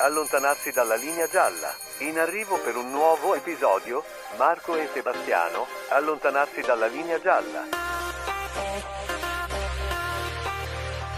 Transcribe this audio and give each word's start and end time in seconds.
allontanarsi 0.00 0.70
dalla 0.70 0.96
linea 0.96 1.28
gialla. 1.28 1.74
In 1.98 2.18
arrivo 2.18 2.58
per 2.58 2.76
un 2.76 2.90
nuovo 2.90 3.34
episodio, 3.34 4.02
Marco 4.36 4.76
e 4.76 4.88
Sebastiano, 4.92 5.66
allontanarsi 5.90 6.62
dalla 6.62 6.86
linea 6.86 7.20
gialla. 7.20 7.64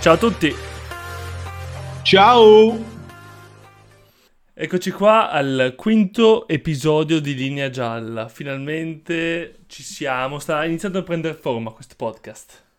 Ciao 0.00 0.14
a 0.14 0.16
tutti, 0.16 0.54
Ciao! 2.02 2.90
eccoci 4.54 4.90
qua 4.90 5.30
al 5.30 5.74
quinto 5.76 6.48
episodio 6.48 7.20
di 7.20 7.34
Linea 7.34 7.70
Gialla. 7.70 8.28
Finalmente 8.28 9.60
ci 9.68 9.84
siamo, 9.84 10.40
sta 10.40 10.64
iniziando 10.64 10.98
a 10.98 11.02
prendere 11.02 11.34
forma 11.34 11.70
questo 11.70 11.94
podcast. 11.96 12.71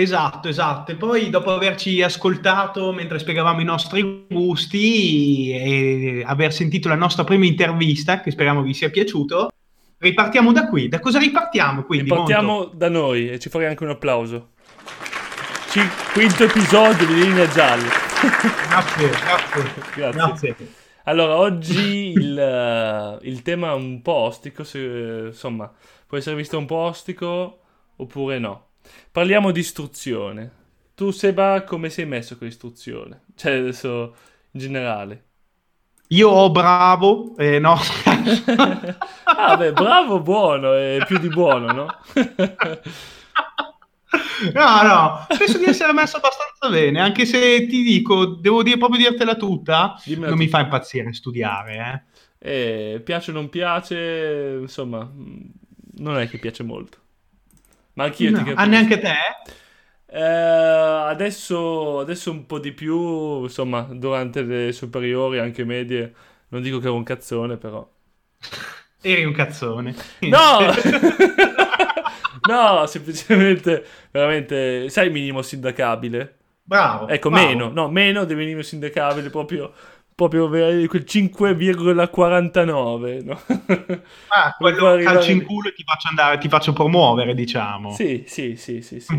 Esatto, 0.00 0.46
esatto. 0.48 0.92
E 0.92 0.94
poi 0.94 1.28
dopo 1.28 1.52
averci 1.52 2.00
ascoltato 2.02 2.92
mentre 2.92 3.18
spiegavamo 3.18 3.60
i 3.60 3.64
nostri 3.64 4.26
gusti 4.30 5.50
e 5.50 6.22
aver 6.24 6.52
sentito 6.52 6.88
la 6.88 6.94
nostra 6.94 7.24
prima 7.24 7.46
intervista, 7.46 8.20
che 8.20 8.30
speriamo 8.30 8.62
vi 8.62 8.74
sia 8.74 8.90
piaciuto, 8.90 9.50
ripartiamo 9.98 10.52
da 10.52 10.68
qui. 10.68 10.86
Da 10.86 11.00
cosa 11.00 11.18
ripartiamo 11.18 11.82
quindi? 11.82 12.10
Partiamo 12.10 12.52
Monto? 12.52 12.76
da 12.76 12.88
noi 12.88 13.28
e 13.28 13.40
ci 13.40 13.48
farei 13.48 13.66
anche 13.66 13.82
un 13.82 13.90
applauso. 13.90 14.50
Ci- 15.70 15.90
quinto 16.12 16.44
episodio 16.44 17.04
di 17.04 17.14
Linea 17.14 17.48
Gialla. 17.48 17.88
Grazie, 18.68 19.08
grazie. 19.08 19.72
Grazie. 19.96 20.12
Grazie. 20.12 20.56
Allora, 21.04 21.38
oggi 21.38 22.12
il, 22.14 22.38
eh, 22.38 23.18
il 23.22 23.42
tema 23.42 23.70
è 23.70 23.74
un 23.74 24.00
po' 24.00 24.12
ostico, 24.12 24.62
se- 24.62 25.24
insomma, 25.26 25.68
può 26.06 26.16
essere 26.18 26.36
visto 26.36 26.56
un 26.56 26.66
po' 26.66 26.76
ostico 26.76 27.58
oppure 27.96 28.38
no. 28.38 28.67
Parliamo 29.10 29.50
di 29.50 29.60
istruzione. 29.60 30.52
Tu, 30.94 31.10
Seba, 31.10 31.62
come 31.64 31.90
sei 31.90 32.06
messo 32.06 32.36
con 32.36 32.46
l'istruzione? 32.46 33.22
Cioè, 33.34 33.52
adesso, 33.52 34.14
in 34.52 34.60
generale. 34.60 35.24
Io 36.10 36.30
ho 36.30 36.50
bravo, 36.50 37.36
eh, 37.36 37.58
no, 37.58 37.76
ah, 39.24 39.56
beh, 39.58 39.72
bravo, 39.72 40.20
buono, 40.20 40.72
è 40.72 41.04
più 41.06 41.18
di 41.18 41.28
buono, 41.28 41.70
no? 41.70 41.86
no, 44.54 44.82
no, 44.82 45.26
penso 45.28 45.58
di 45.58 45.66
essere 45.66 45.92
messo 45.92 46.16
abbastanza 46.16 46.70
bene, 46.70 47.02
anche 47.02 47.26
se 47.26 47.66
ti 47.66 47.82
dico, 47.82 48.24
devo 48.24 48.62
dire 48.62 48.78
proprio 48.78 49.06
dirtela 49.06 49.34
tutta, 49.34 50.00
Dimmela 50.02 50.30
non 50.30 50.38
mi 50.38 50.48
fa 50.48 50.60
impazzire 50.60 51.12
studiare, 51.12 52.06
eh. 52.40 52.94
Eh, 52.94 53.00
piace 53.00 53.30
o 53.30 53.34
non 53.34 53.50
piace, 53.50 54.60
insomma, 54.62 55.04
mh, 55.04 55.50
non 55.96 56.16
è 56.18 56.26
che 56.26 56.38
piace 56.38 56.62
molto. 56.62 57.00
Ma 57.98 58.04
anch'io 58.04 58.30
No, 58.30 58.38
ti 58.38 58.44
capisco. 58.44 58.60
ah, 58.60 58.66
neanche 58.66 58.98
te? 59.00 59.14
Eh, 60.06 60.20
adesso, 60.22 61.98
adesso 61.98 62.30
un 62.30 62.46
po' 62.46 62.60
di 62.60 62.70
più, 62.72 63.42
insomma, 63.42 63.80
durante 63.90 64.42
le 64.42 64.70
superiori, 64.72 65.40
anche 65.40 65.64
medie, 65.64 66.14
non 66.48 66.62
dico 66.62 66.78
che 66.78 66.86
ero 66.86 66.94
un 66.94 67.02
cazzone, 67.02 67.56
però. 67.56 67.86
Eri 69.02 69.24
un 69.24 69.32
cazzone. 69.32 69.94
No! 70.20 70.58
no, 72.48 72.86
semplicemente, 72.86 73.84
veramente, 74.12 74.88
sai 74.90 75.10
minimo 75.10 75.42
sindacabile? 75.42 76.36
Bravo. 76.62 77.08
Ecco, 77.08 77.30
bravo. 77.30 77.46
meno, 77.46 77.68
no, 77.70 77.88
meno 77.90 78.24
del 78.24 78.36
minimo 78.36 78.62
sindacabile, 78.62 79.28
proprio, 79.30 79.72
proprio 80.18 80.48
quel 80.48 81.04
5,49, 81.04 83.22
no? 83.22 83.40
Ah, 84.30 84.52
quello 84.58 84.96
calcio 84.96 85.30
in 85.30 85.44
culo 85.44 85.68
e 85.68 85.72
ti 85.72 85.84
faccio 85.84 86.08
andare, 86.08 86.38
ti 86.38 86.48
faccio 86.48 86.72
promuovere, 86.72 87.34
diciamo. 87.34 87.92
Sì, 87.92 88.24
sì, 88.26 88.56
sì, 88.56 88.82
sì, 88.82 88.98
sì. 88.98 89.16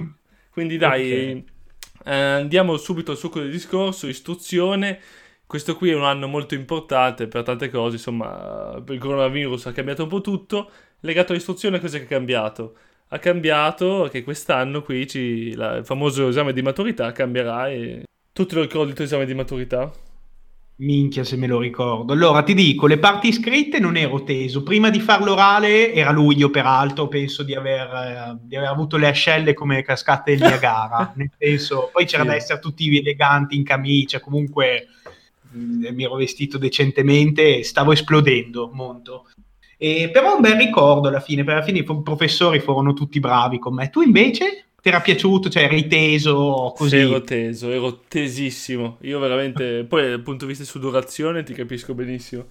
Quindi 0.52 0.76
dai, 0.76 1.42
eh, 2.04 2.14
andiamo 2.14 2.76
subito 2.76 3.12
al 3.12 3.18
succo 3.18 3.40
del 3.40 3.50
discorso, 3.50 4.08
istruzione. 4.08 5.00
Questo 5.48 5.78
qui 5.78 5.92
è 5.92 5.96
un 5.96 6.04
anno 6.04 6.28
molto 6.28 6.54
importante 6.54 7.30
per 7.30 7.44
tante 7.44 7.70
cose, 7.70 7.96
insomma, 7.96 8.84
il 8.86 9.00
coronavirus 9.00 9.68
ha 9.68 9.72
cambiato 9.72 10.04
un 10.04 10.10
po' 10.10 10.20
tutto. 10.20 10.70
Legato 11.00 11.32
all'istruzione, 11.32 11.80
cosa 11.80 11.96
è 11.96 12.00
che 12.02 12.08
è 12.08 12.10
cambiato? 12.10 12.76
Ha 13.08 13.20
cambiato 13.20 14.10
che 14.12 14.22
quest'anno 14.22 14.82
qui 14.82 15.08
ci- 15.08 15.56
la- 15.56 15.78
il 15.78 15.86
famoso 15.86 16.28
esame 16.28 16.52
di 16.52 16.62
maturità 16.62 17.14
cambierà 17.14 17.70
e... 17.70 18.04
Tu 18.34 18.46
te 18.46 18.56
lo 18.56 18.62
ricordi 18.64 18.90
il 18.90 18.96
tuo 18.96 19.06
esame 19.06 19.26
di 19.26 19.34
maturità? 19.34 19.90
Minchia 20.80 21.26
se 21.26 21.36
me 21.36 21.46
lo 21.46 21.60
ricordo. 21.60 22.14
Allora 22.14 22.42
ti 22.42 22.54
dico, 22.54 22.88
le 22.88 23.00
parti 23.00 23.34
scritte 23.34 23.80
non 23.80 23.98
ero 23.98 24.24
teso. 24.24 24.64
Prima 24.64 24.90
di 24.90 25.02
far 25.02 25.22
l'orale 25.22 25.92
era 25.94 26.12
luglio, 26.12 26.50
peraltro, 26.50 27.10
penso 27.10 27.44
di 27.44 27.54
aver, 27.54 27.88
eh, 27.94 28.38
di 28.42 28.56
aver 28.56 28.70
avuto 28.70 28.96
le 28.96 29.08
ascelle 29.08 29.54
come 29.54 29.82
cascate 29.84 30.38
del 30.38 30.48
Niagara. 30.48 31.12
Nel 31.18 31.32
senso, 31.38 31.90
poi 31.92 32.06
c'era 32.06 32.24
Sì. 32.24 32.30
da 32.30 32.36
essere 32.36 32.60
tutti 32.60 32.98
eleganti 32.98 33.58
in 33.58 33.64
camicia, 33.66 34.22
comunque 34.22 34.88
mh, 35.52 35.90
mi 35.94 36.04
ero 36.06 36.16
vestito 36.16 36.58
decentemente 36.58 37.58
e 37.58 37.64
stavo 37.66 37.92
esplodendo, 37.92 38.70
monto. 38.74 39.26
E, 39.78 40.10
però 40.14 40.36
un 40.36 40.42
bel 40.42 40.56
ricordo 40.56 41.10
alla 41.10 41.20
fine, 41.20 41.44
per 41.44 41.56
alla 41.56 41.64
fine 41.66 41.80
i 41.80 41.84
pro- 41.84 42.02
professori 42.02 42.60
furono 42.62 42.94
tutti 42.94 43.20
bravi 43.20 43.60
con 43.60 43.74
me. 43.74 43.90
Tu 43.90 44.00
invece? 44.02 44.69
Ti 44.82 44.90
era 44.90 45.02
piaciuto? 45.02 45.50
Cioè 45.50 45.64
eri 45.64 45.88
teso 45.88 46.74
così? 46.76 46.98
Sì, 46.98 46.98
ero 46.98 47.22
teso, 47.22 47.70
ero 47.72 48.00
tesissimo. 48.08 48.98
Io 49.02 49.20
veramente, 49.20 49.84
poi 49.86 50.10
dal 50.10 50.22
punto 50.22 50.46
di 50.46 50.52
vista 50.52 50.64
di 50.64 50.70
sudorazione 50.70 51.44
ti 51.44 51.54
capisco 51.54 51.94
benissimo. 51.94 52.48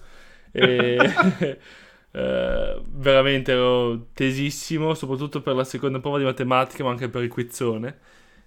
E, 0.51 1.17
eh, 2.11 2.81
veramente 2.85 3.51
ero 3.51 4.07
tesissimo, 4.13 4.93
soprattutto 4.93 5.41
per 5.41 5.55
la 5.55 5.63
seconda 5.63 5.99
prova 5.99 6.19
di 6.19 6.23
matematica, 6.25 6.83
ma 6.83 6.91
anche 6.91 7.09
per 7.09 7.23
il 7.23 7.29
quizzone. 7.29 7.99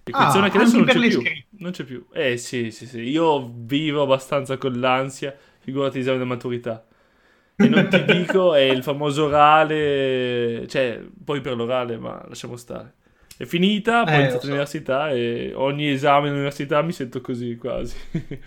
Il 0.05 0.13
Ah, 0.13 0.15
quizzone 0.15 0.49
che 0.49 0.57
adesso 0.57 0.77
non 0.77 0.87
c'è 0.87 1.01
più. 1.01 1.29
Non 1.59 1.71
c'è 1.71 1.83
più. 1.83 2.05
Eh 2.13 2.37
sì, 2.37 2.71
sì, 2.71 2.85
sì. 2.87 2.99
Io 3.01 3.51
vivo 3.55 4.03
abbastanza 4.03 4.57
con 4.57 4.79
l'ansia, 4.79 5.35
figurati 5.59 5.97
l'esame 5.99 6.19
di 6.19 6.25
maturità. 6.25 6.85
E 7.57 7.69
non 7.69 7.87
ti 7.89 8.03
dico, 8.05 8.53
è 8.55 8.61
il 8.61 8.83
famoso 8.83 9.25
orale, 9.25 10.67
cioè, 10.67 11.01
poi 11.23 11.41
per 11.41 11.55
l'orale, 11.55 11.97
ma 11.97 12.23
lasciamo 12.27 12.57
stare. 12.57 12.95
È 13.37 13.45
finita, 13.45 14.07
poi 14.07 14.13
Eh, 14.13 14.17
ho 14.19 14.21
iniziato 14.21 14.45
so. 14.45 14.45
all'università 14.45 15.09
e 15.11 15.53
ogni 15.55 15.89
esame 15.89 16.27
all'università 16.29 16.81
mi 16.81 16.91
sento 16.93 17.21
così 17.21 17.55
quasi. 17.57 17.95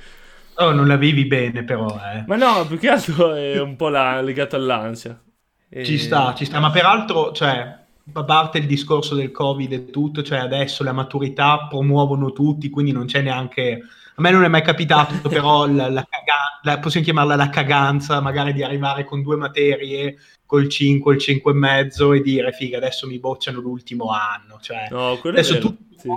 Oh, 0.58 0.72
non 0.72 0.86
la 0.86 0.96
vivi 0.96 1.26
bene 1.26 1.64
però, 1.64 1.96
eh. 2.12 2.24
Ma 2.26 2.36
no, 2.36 2.66
più 2.66 2.78
che 2.78 2.88
altro 2.88 3.34
è 3.34 3.60
un 3.60 3.76
po' 3.76 3.88
la- 3.88 4.20
legato 4.20 4.56
all'ansia. 4.56 5.20
E- 5.68 5.84
Ci 5.84 5.98
sta, 5.98 6.34
ci 6.34 6.44
sta, 6.44 6.58
ma 6.58 6.70
peraltro, 6.70 7.32
cioè, 7.32 7.84
a 8.12 8.24
parte 8.24 8.58
il 8.58 8.66
discorso 8.66 9.14
del 9.14 9.30
Covid 9.30 9.72
e 9.72 9.90
tutto, 9.90 10.22
cioè 10.22 10.38
adesso 10.38 10.82
la 10.82 10.92
maturità 10.92 11.66
promuovono 11.68 12.32
tutti, 12.32 12.70
quindi 12.70 12.92
non 12.92 13.06
c'è 13.06 13.22
neanche... 13.22 13.82
A 14.18 14.22
me 14.22 14.30
non 14.30 14.44
è 14.44 14.48
mai 14.48 14.62
capitato, 14.62 15.14
però 15.28 15.66
la, 15.66 15.88
la 15.90 16.06
caga- 16.08 16.60
la- 16.62 16.78
possiamo 16.78 17.04
chiamarla 17.04 17.36
la 17.36 17.48
caganza, 17.50 18.20
magari 18.20 18.52
di 18.52 18.62
arrivare 18.62 19.04
con 19.04 19.22
due 19.22 19.36
materie, 19.36 20.16
col 20.46 20.68
5, 20.68 21.14
il 21.14 21.20
5 21.20 21.52
e 21.52 21.54
mezzo 21.54 22.12
e 22.12 22.20
dire, 22.20 22.52
figa, 22.52 22.78
adesso 22.78 23.06
mi 23.06 23.18
bocciano 23.18 23.60
l'ultimo 23.60 24.10
anno. 24.10 24.58
Cioè, 24.60 24.88
No, 24.90 25.18
adesso 25.22 25.58
tutti 25.58 25.84
sì. 25.98 26.08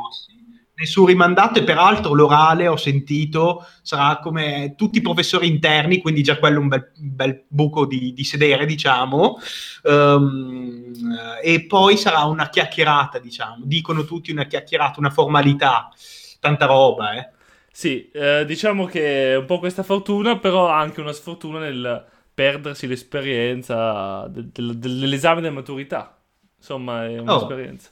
nessun 0.76 1.06
rimandato 1.08 1.60
e 1.60 1.64
peraltro 1.64 2.14
l'orale 2.14 2.68
ho 2.68 2.78
sentito 2.78 3.66
sarà 3.82 4.20
come 4.20 4.76
tutti 4.78 5.00
i 5.00 5.02
professori 5.02 5.48
interni 5.48 6.00
quindi 6.00 6.24
già 6.24 6.38
quello 6.38 6.58
è 6.58 6.62
un 6.62 6.68
bel, 6.70 6.92
bel 6.96 7.44
buco 7.50 7.86
di, 7.86 8.14
di 8.14 8.24
sedere 8.24 8.66
diciamo 8.66 9.38
Ehm, 9.84 10.92
e 11.42 11.66
poi 11.66 11.96
sarà 11.98 12.24
una 12.26 12.50
chiacchierata 12.50 13.20
diciamo 13.20 13.64
dicono 13.66 14.04
tutti 14.04 14.32
una 14.32 14.46
chiacchierata 14.46 15.00
una 15.00 15.10
formalità 15.10 15.90
tanta 16.40 16.66
roba 16.66 17.14
eh 17.14 17.30
Sì, 17.72 18.10
eh, 18.12 18.46
diciamo 18.46 18.86
che 18.86 19.32
è 19.34 19.38
un 19.38 19.46
po' 19.46 19.60
questa 19.60 19.84
fortuna, 19.84 20.38
però 20.40 20.68
anche 20.70 21.02
una 21.02 21.14
sfortuna 21.14 21.60
nel 21.60 22.06
perdersi 22.34 22.88
l'esperienza 22.88 24.28
del- 24.28 24.50
del- 24.50 24.78
dell'esame 24.78 25.42
della 25.42 25.54
maturità. 25.54 26.18
Insomma, 26.58 27.06
è 27.06 27.20
Oh. 27.20 27.22
un'esperienza. 27.22 27.92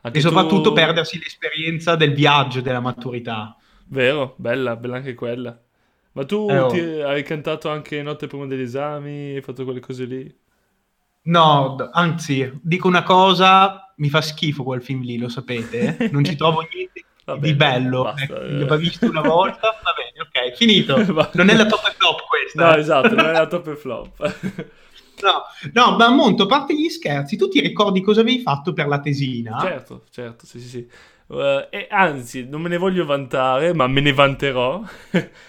Anche 0.00 0.18
e 0.18 0.20
soprattutto 0.20 0.68
tu- 0.68 0.74
perdersi 0.74 1.18
l'esperienza 1.18 1.96
del 1.96 2.14
viaggio 2.14 2.60
della 2.60 2.80
maturità 2.80 3.56
Vero, 3.90 4.34
bella, 4.38 4.76
bella 4.76 4.96
anche 4.96 5.14
quella. 5.14 5.58
Ma 6.12 6.24
tu 6.24 6.46
Eh, 6.50 6.58
oh. 6.58 6.70
hai 7.06 7.22
cantato 7.22 7.70
anche 7.70 8.02
notte 8.02 8.26
prima 8.26 8.46
degli 8.46 8.60
esami, 8.62 9.34
hai 9.36 9.42
fatto 9.42 9.64
quelle 9.64 9.80
cose 9.80 10.04
lì? 10.04 10.36
No, 11.24 11.76
anzi, 11.92 12.50
dico 12.62 12.88
una 12.88 13.02
cosa, 13.02 13.92
mi 13.96 14.08
fa 14.08 14.22
schifo 14.22 14.62
quel 14.64 14.82
film 14.82 15.02
lì, 15.02 15.18
lo 15.18 15.28
sapete? 15.28 15.96
Non 16.10 16.24
ci 16.24 16.36
trovo 16.36 16.60
niente 16.62 17.04
Vabbè, 17.32 17.46
di 17.46 17.54
bello. 17.54 18.02
basta, 18.04 18.22
Ecco, 18.22 18.40
eh. 18.40 18.64
L'ho 18.64 18.76
visto 18.76 19.06
una 19.06 19.20
volta, 19.20 19.68
va 19.82 19.92
bene, 19.94 20.48
ok, 20.50 20.56
finito. 20.56 20.96
Non 21.34 21.48
è 21.50 21.56
la 21.56 21.66
top 21.66 21.86
e 21.86 21.94
flop 21.98 22.26
questa. 22.26 22.70
No, 22.70 22.76
esatto, 22.76 23.14
non 23.14 23.26
è 23.26 23.32
la 23.32 23.46
top 23.46 23.66
e 23.68 23.76
flop. 23.76 24.66
No, 25.20 25.42
no, 25.72 25.96
ma 25.96 26.08
Monto, 26.10 26.44
a 26.44 26.46
parte 26.46 26.76
gli 26.76 26.88
scherzi, 26.88 27.36
tu 27.36 27.48
ti 27.48 27.60
ricordi 27.60 28.00
cosa 28.00 28.20
avevi 28.20 28.38
fatto 28.38 28.72
per 28.72 28.86
la 28.86 29.00
tesina? 29.00 29.58
Certo, 29.60 30.04
certo, 30.12 30.46
sì, 30.46 30.60
sì, 30.60 30.68
sì. 30.68 30.88
Eh, 31.30 31.66
e 31.70 31.86
anzi, 31.90 32.46
non 32.48 32.60
me 32.62 32.68
ne 32.68 32.76
voglio 32.76 33.04
vantare, 33.04 33.74
ma 33.74 33.88
me 33.88 34.00
ne 34.00 34.12
vanterò. 34.12 34.80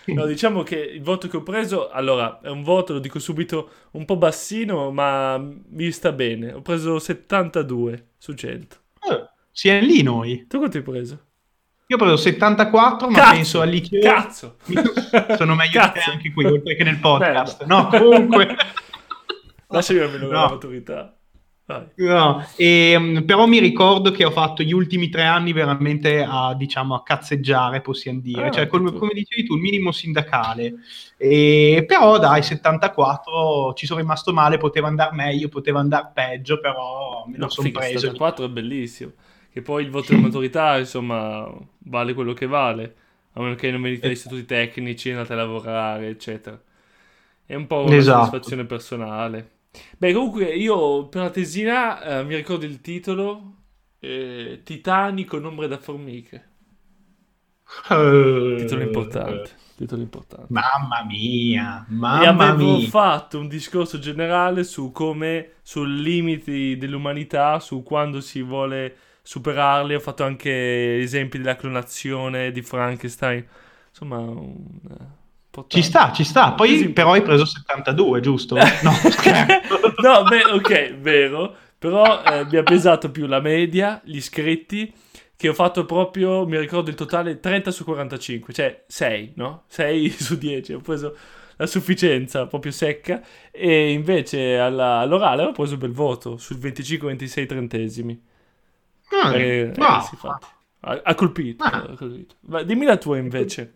no, 0.05 0.25
diciamo 0.25 0.63
che 0.63 0.75
il 0.75 1.03
voto 1.03 1.27
che 1.27 1.37
ho 1.37 1.43
preso, 1.43 1.89
allora, 1.89 2.39
è 2.41 2.49
un 2.49 2.63
voto, 2.63 2.93
lo 2.93 2.99
dico 2.99 3.19
subito, 3.19 3.69
un 3.91 4.05
po' 4.05 4.17
bassino, 4.17 4.89
ma 4.91 5.37
mi 5.37 5.91
sta 5.91 6.11
bene. 6.11 6.51
Ho 6.51 6.61
preso 6.61 6.97
72 6.97 8.07
su 8.17 8.33
100. 8.33 8.75
Eh, 9.07 9.29
siamo 9.51 9.85
lì 9.85 10.01
noi. 10.01 10.47
Tu 10.47 10.57
quanto 10.57 10.77
hai 10.77 10.83
preso? 10.83 11.27
Io 11.91 11.95
ho 11.95 11.99
preso 11.99 12.17
74, 12.17 13.09
ma 13.09 13.17
Cazzo, 13.17 13.31
penso 13.33 13.61
al 13.61 13.69
liceo. 13.69 13.99
Cazzo! 14.01 14.55
Sono 15.37 15.55
meglio 15.55 15.81
di 15.81 15.87
te 15.91 15.99
Cazzo. 15.99 16.11
anche 16.11 16.31
qui, 16.31 16.45
oltre 16.45 16.75
che 16.75 16.83
nel 16.83 16.99
podcast. 16.99 17.65
Merda. 17.65 17.75
No, 17.75 17.87
comunque. 17.87 18.55
Lasciami 19.69 19.99
almeno 19.99 20.25
No. 20.27 20.31
la 20.33 20.49
maturità. 20.49 21.13
No, 21.95 22.43
ehm, 22.57 23.25
però 23.25 23.45
mi 23.45 23.59
ricordo 23.59 24.09
che 24.11 24.23
ho 24.25 24.31
fatto 24.31 24.61
gli 24.63 24.71
ultimi 24.71 25.09
tre 25.09 25.23
anni 25.23 25.51
veramente 25.53 26.23
a, 26.27 26.55
diciamo, 26.55 26.93
a 26.95 27.03
cazzeggiare, 27.03 27.81
possiamo 27.81 28.19
dire. 28.21 28.47
Ah, 28.47 28.51
cioè, 28.51 28.67
come, 28.67 28.91
come 28.93 29.11
dicevi 29.13 29.45
tu, 29.45 29.53
il 29.55 29.61
minimo 29.61 29.91
sindacale. 29.91 30.73
E, 31.17 31.83
però 31.87 32.17
dai, 32.19 32.41
74 32.43 33.73
ci 33.75 33.85
sono 33.87 33.99
rimasto 33.99 34.31
male, 34.33 34.57
poteva 34.57 34.87
andare 34.87 35.15
meglio, 35.15 35.47
poteva 35.47 35.79
andare 35.79 36.09
peggio, 36.13 36.59
però 36.59 37.25
me 37.27 37.37
lo 37.37 37.43
No, 37.45 37.49
sono 37.49 37.67
figa, 37.67 37.79
preso. 37.79 37.99
74 37.99 38.45
è 38.45 38.49
bellissimo. 38.49 39.11
Che 39.51 39.61
poi 39.61 39.83
il 39.83 39.89
voto 39.89 40.13
di 40.13 40.19
maturità, 40.19 40.77
insomma, 40.77 41.47
vale 41.79 42.13
quello 42.13 42.33
che 42.33 42.45
vale. 42.47 42.95
A 43.33 43.41
meno 43.41 43.55
che 43.55 43.71
non 43.71 43.81
venite 43.81 44.01
dagli 44.01 44.11
istituti 44.11 44.45
tecnici, 44.45 45.09
andate 45.11 45.33
a 45.33 45.35
lavorare, 45.37 46.07
eccetera. 46.09 46.61
È 47.45 47.55
un 47.55 47.67
po' 47.67 47.83
una 47.85 47.95
Esatto. 47.95 48.41
soddisfazione 48.41 48.65
personale. 48.65 49.51
Beh, 49.97 50.13
comunque, 50.13 50.45
io 50.55 51.07
per 51.07 51.21
la 51.23 51.29
tesina 51.31 52.19
eh, 52.19 52.23
mi 52.23 52.35
ricordo 52.35 52.65
il 52.65 52.81
titolo 52.81 53.55
eh, 53.99 54.61
Titanico, 54.63 55.37
ombre 55.37 55.67
da 55.67 55.77
formiche. 55.79 56.47
Eh, 57.89 58.55
Titolo 58.55 58.81
importante. 58.83 59.51
Titolo 59.75 60.01
importante. 60.01 60.53
Mamma 60.53 61.03
mia, 61.05 61.85
E 62.13 62.25
mamma 62.27 62.47
avevo 62.49 62.77
mia. 62.77 62.87
fatto 62.87 63.39
un 63.39 63.47
discorso 63.47 63.99
generale 63.99 64.63
su 64.63 64.91
come, 64.91 65.53
sui 65.61 66.01
limiti 66.01 66.75
dell'umanità, 66.77 67.59
su 67.59 67.83
quando 67.83 68.19
si 68.21 68.41
vuole 68.41 68.95
superarli. 69.21 69.95
Ho 69.95 69.99
fatto 69.99 70.23
anche 70.23 70.99
esempi 70.99 71.37
della 71.37 71.55
clonazione 71.55 72.51
di 72.51 72.61
Frankenstein. 72.61 73.45
Insomma, 73.89 74.17
un, 74.19 74.55
eh. 74.89 75.17
Ci 75.67 75.81
sta, 75.81 76.11
ci 76.13 76.23
sta. 76.23 76.53
Poi 76.53 76.69
Così- 76.69 76.89
però 76.89 77.13
hai 77.13 77.21
preso 77.21 77.43
72, 77.45 78.21
giusto? 78.21 78.55
No, 78.55 78.61
no, 80.01 80.23
beh, 80.23 80.43
ok, 80.53 80.93
vero. 80.99 81.55
Però 81.77 82.23
eh, 82.23 82.45
mi 82.45 82.57
ha 82.57 82.63
pesato 82.63 83.09
più 83.11 83.25
la 83.25 83.39
media, 83.39 84.01
gli 84.03 84.17
iscritti, 84.17 84.93
che 85.35 85.49
ho 85.49 85.53
fatto 85.53 85.85
proprio, 85.85 86.45
mi 86.45 86.57
ricordo 86.59 86.89
il 86.89 86.95
totale 86.95 87.39
30 87.39 87.71
su 87.71 87.83
45, 87.83 88.53
cioè 88.53 88.83
6, 88.87 89.33
no? 89.35 89.63
6 89.67 90.09
su 90.19 90.37
10, 90.37 90.73
ho 90.73 90.79
preso 90.81 91.15
la 91.57 91.65
sufficienza 91.65 92.45
proprio 92.47 92.71
secca 92.71 93.21
e 93.51 93.91
invece 93.91 94.57
alla- 94.57 94.99
all'orale 94.99 95.43
ho 95.43 95.51
preso 95.51 95.73
un 95.73 95.79
bel 95.79 95.91
voto 95.91 96.37
sul 96.37 96.57
25-26 96.57 97.45
trentesimi. 97.45 98.21
Ah, 99.11 99.35
Eh, 99.35 99.59
eh, 99.59 99.73
wow. 99.75 100.07
infatti. 100.11 100.47
Ha, 100.81 101.01
ha 101.03 101.15
colpito, 101.15 101.63
Ah. 101.63 101.87
ha 101.89 101.95
colpito. 101.95 102.35
Ma 102.41 102.63
dimmi 102.63 102.85
la 102.85 102.97
tua 102.97 103.17
invece. 103.17 103.73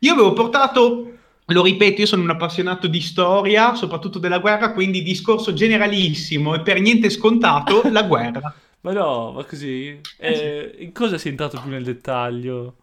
Io 0.00 0.12
avevo 0.14 0.32
portato, 0.32 1.12
lo 1.46 1.62
ripeto, 1.62 2.00
io 2.00 2.06
sono 2.06 2.22
un 2.22 2.30
appassionato 2.30 2.88
di 2.88 3.00
storia, 3.00 3.74
soprattutto 3.74 4.18
della 4.18 4.38
guerra, 4.40 4.72
quindi 4.72 5.02
discorso 5.02 5.52
generalissimo 5.52 6.54
e 6.54 6.60
per 6.60 6.80
niente 6.80 7.08
scontato, 7.10 7.82
la 7.90 8.02
guerra. 8.02 8.54
Ma 8.80 8.92
no, 8.92 9.32
ma 9.32 9.44
così? 9.44 10.00
Eh, 10.18 10.74
in 10.80 10.92
cosa 10.92 11.18
sei 11.18 11.30
entrato 11.30 11.60
più 11.60 11.70
nel 11.70 11.84
dettaglio? 11.84 12.76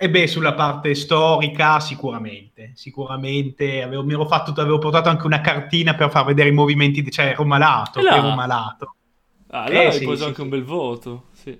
E 0.00 0.10
beh, 0.10 0.26
sulla 0.28 0.54
parte 0.54 0.94
storica 0.94 1.78
sicuramente, 1.80 2.72
sicuramente 2.74 3.82
avevo, 3.82 4.04
mi 4.04 4.12
ero 4.12 4.26
fatto, 4.26 4.52
avevo 4.60 4.78
portato 4.78 5.08
anche 5.08 5.26
una 5.26 5.40
cartina 5.40 5.94
per 5.94 6.10
far 6.10 6.24
vedere 6.24 6.48
i 6.48 6.52
movimenti, 6.52 7.08
cioè 7.10 7.26
ero 7.26 7.44
malato, 7.44 8.00
là? 8.00 8.16
ero 8.16 8.30
malato. 8.34 8.94
Ah, 9.50 9.64
allora 9.64 9.88
Eh, 9.88 9.92
hai 9.92 10.00
sì, 10.00 10.02
preso 10.02 10.24
sì, 10.24 10.24
anche 10.26 10.40
sì. 10.40 10.42
un 10.42 10.48
bel 10.48 10.64
voto, 10.64 11.28
sì. 11.32 11.58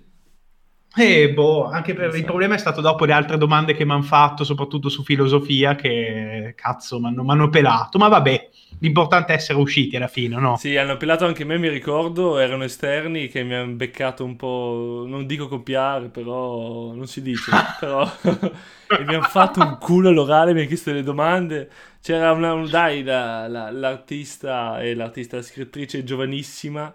E 0.96 1.32
boh, 1.32 1.66
anche 1.68 1.94
per, 1.94 2.14
il 2.16 2.24
problema 2.24 2.54
è 2.54 2.58
stato 2.58 2.80
dopo 2.80 3.04
le 3.04 3.12
altre 3.12 3.38
domande 3.38 3.74
che 3.74 3.84
mi 3.84 3.92
hanno 3.92 4.02
fatto, 4.02 4.42
soprattutto 4.44 4.88
su 4.88 5.04
filosofia, 5.04 5.74
che 5.76 6.54
cazzo 6.56 6.98
mi 7.00 7.06
hanno 7.30 7.48
pelato, 7.50 7.98
ma 7.98 8.08
vabbè, 8.08 8.48
l'importante 8.80 9.32
è 9.32 9.36
essere 9.36 9.58
usciti 9.58 9.96
alla 9.96 10.08
fine, 10.08 10.36
no? 10.40 10.60
Sì, 10.60 10.76
hanno 10.76 10.92
appellato 10.92 11.24
anche 11.24 11.44
me, 11.44 11.56
mi 11.56 11.68
ricordo, 11.68 12.38
erano 12.38 12.64
esterni 12.64 13.28
che 13.28 13.44
mi 13.44 13.54
hanno 13.54 13.74
beccato 13.74 14.24
un 14.24 14.34
po', 14.34 15.04
non 15.06 15.24
dico 15.24 15.46
copiare, 15.46 16.08
però 16.08 16.92
non 16.92 17.06
si 17.06 17.22
dice, 17.22 17.64
però 17.78 18.04
e 18.92 19.04
mi 19.04 19.14
hanno 19.14 19.22
fatto 19.22 19.60
un 19.60 19.78
culo 19.78 20.08
all'orale, 20.08 20.52
mi 20.52 20.58
hanno 20.60 20.66
chiesto 20.68 20.90
delle 20.90 21.04
domande, 21.04 21.70
c'era 22.00 22.32
una, 22.32 22.54
un- 22.54 22.68
dai, 22.68 23.04
la- 23.04 23.46
la- 23.46 23.70
l'artista 23.70 24.80
e 24.82 24.94
l'artista, 24.96 25.36
la 25.36 25.42
scrittrice 25.42 26.02
giovanissima, 26.02 26.92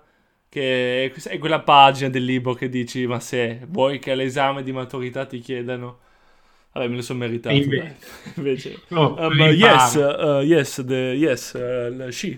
che 0.54 1.12
è, 1.12 1.38
quella 1.40 1.62
pagina 1.62 2.10
del 2.10 2.24
libro 2.24 2.54
che 2.54 2.70
dici, 2.70 3.08
ma 3.08 3.20
se 3.20 3.62
vuoi 3.68 3.98
che 3.98 4.12
all'esame 4.12 4.62
di 4.62 4.72
maturità 4.72 5.26
ti 5.26 5.40
chiedano... 5.40 6.00
Vabbè, 6.74 6.88
me 6.88 6.96
lo 6.96 7.02
sono 7.02 7.20
meritato. 7.20 7.56
E 7.56 7.58
inve- 7.60 7.78
dai. 7.78 7.96
Invece, 8.38 8.80
Oh, 8.90 9.16
Um, 9.18 9.40
yes, 9.40 9.94
uh, 9.96 10.42
yes, 10.44 10.84
the, 10.86 10.96
yes, 11.16 11.54
uh, 11.54 12.10
she. 12.12 12.36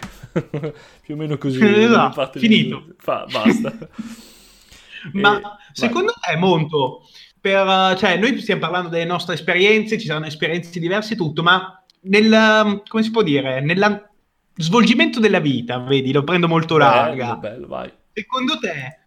Più 1.04 1.14
o 1.14 1.18
meno 1.18 1.38
così. 1.38 1.60
Esatto, 1.64 2.40
finito. 2.40 2.84
di- 2.86 2.94
Fa, 2.98 3.26
basta. 3.30 3.74
Ma 5.14 5.38
E- 5.40 5.42
secondo 5.74 6.14
te, 6.20 6.36
Monto, 6.38 7.02
per, 7.40 7.96
cioè, 7.98 8.18
noi 8.18 8.40
stiamo 8.40 8.62
parlando 8.62 8.90
delle 8.90 9.06
nostre 9.06 9.36
esperienze, 9.36 9.98
ci 9.98 10.06
saranno 10.08 10.26
esperienze 10.26 10.80
diverse 10.80 11.16
tutto, 11.16 11.44
ma 11.44 11.84
nel, 12.02 12.32
um, 12.32 12.82
come 12.88 13.04
si 13.04 13.12
può 13.12 13.22
dire, 13.24 13.62
nel 13.62 14.10
svolgimento 14.56 15.20
della 15.20 15.40
vita, 15.40 15.80
vedi, 15.80 16.12
lo 16.12 16.24
prendo 16.24 16.48
molto 16.48 16.78
larga. 16.78 17.36
Bello, 17.36 17.40
bello, 17.40 17.68
vai. 17.68 17.92
Secondo 18.18 18.58
te 18.60 19.00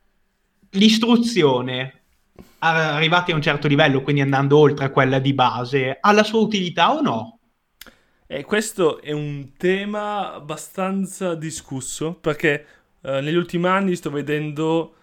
l'istruzione 0.73 2.03
arrivati 2.59 3.33
a 3.33 3.37
un 3.37 3.41
certo 3.41 3.67
livello, 3.67 4.03
quindi 4.03 4.21
andando 4.21 4.59
oltre 4.59 4.85
a 4.85 4.91
quella 4.91 5.19
di 5.19 5.33
base, 5.33 5.97
ha 5.99 6.13
la 6.13 6.23
sua 6.23 6.41
utilità 6.41 6.93
o 6.93 7.01
no? 7.01 7.39
E 8.27 8.45
questo 8.45 9.01
è 9.01 9.13
un 9.13 9.53
tema 9.57 10.35
abbastanza 10.35 11.35
discusso 11.35 12.17
perché 12.17 12.67
eh, 13.01 13.23
negli 13.23 13.35
ultimi 13.37 13.67
anni 13.67 13.97
sto 13.97 14.11
vedendo 14.11 14.97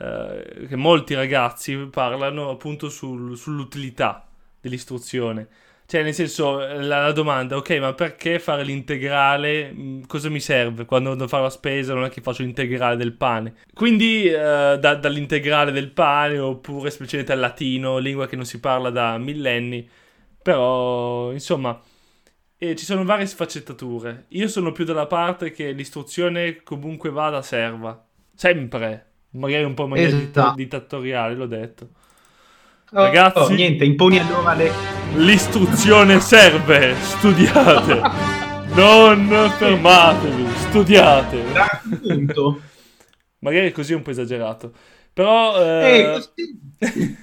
eh, 0.00 0.66
che 0.68 0.74
molti 0.74 1.14
ragazzi 1.14 1.76
parlano 1.92 2.50
appunto 2.50 2.88
sul- 2.88 3.36
sull'utilità 3.36 4.28
dell'istruzione. 4.60 5.46
Cioè, 5.86 6.02
nel 6.02 6.14
senso, 6.14 6.66
eh, 6.66 6.82
la, 6.82 7.02
la 7.02 7.12
domanda, 7.12 7.56
ok, 7.56 7.70
ma 7.78 7.92
perché 7.92 8.38
fare 8.38 8.64
l'integrale? 8.64 9.70
Mm, 9.72 10.02
Cosa 10.06 10.30
mi 10.30 10.40
serve? 10.40 10.86
Quando 10.86 11.12
devo 11.12 11.28
fare 11.28 11.42
la 11.42 11.50
spesa 11.50 11.92
non 11.94 12.04
è 12.04 12.08
che 12.08 12.22
faccio 12.22 12.42
l'integrale 12.42 12.96
del 12.96 13.12
pane. 13.12 13.54
Quindi, 13.74 14.24
eh, 14.26 14.32
da- 14.80 14.94
dall'integrale 14.94 15.72
del 15.72 15.90
pane 15.90 16.38
oppure 16.38 16.88
semplicemente 16.90 17.32
al 17.32 17.38
latino, 17.38 17.98
lingua 17.98 18.26
che 18.26 18.36
non 18.36 18.46
si 18.46 18.60
parla 18.60 18.88
da 18.90 19.18
millenni. 19.18 19.86
Però, 20.42 21.30
insomma, 21.32 21.78
e 22.56 22.74
ci 22.76 22.84
sono 22.84 23.04
varie 23.04 23.26
sfaccettature. 23.26 24.24
Io 24.28 24.48
sono 24.48 24.72
più 24.72 24.84
dalla 24.84 25.06
parte 25.06 25.50
che 25.50 25.70
l'istruzione 25.72 26.62
comunque 26.62 27.10
vada 27.10 27.42
serva. 27.42 28.02
Sempre. 28.34 29.06
Magari 29.32 29.64
un 29.64 29.74
po' 29.74 29.86
maniera 29.86 30.08
Esatto. 30.10 30.24
ditta- 30.24 30.52
dittatoriale, 30.56 31.34
l'ho 31.34 31.46
detto. 31.46 31.88
Oh, 32.92 33.02
Ragazzi- 33.02 33.38
oh, 33.38 33.48
niente, 33.50 33.84
imponi 33.84 34.18
allora 34.18 34.54
le... 34.54 34.70
L'istruzione 35.16 36.20
serve, 36.20 36.94
studiate. 36.96 38.00
Non 38.74 39.52
fermatevi, 39.56 40.46
studiate. 40.56 41.42
Punto. 42.02 42.60
Magari 43.38 43.70
così 43.70 43.92
è 43.92 43.96
un 43.96 44.02
po' 44.02 44.10
esagerato. 44.10 44.72
Però... 45.12 45.56
Eh, 45.62 45.98
eh, 45.98 46.12
così- 46.12 47.16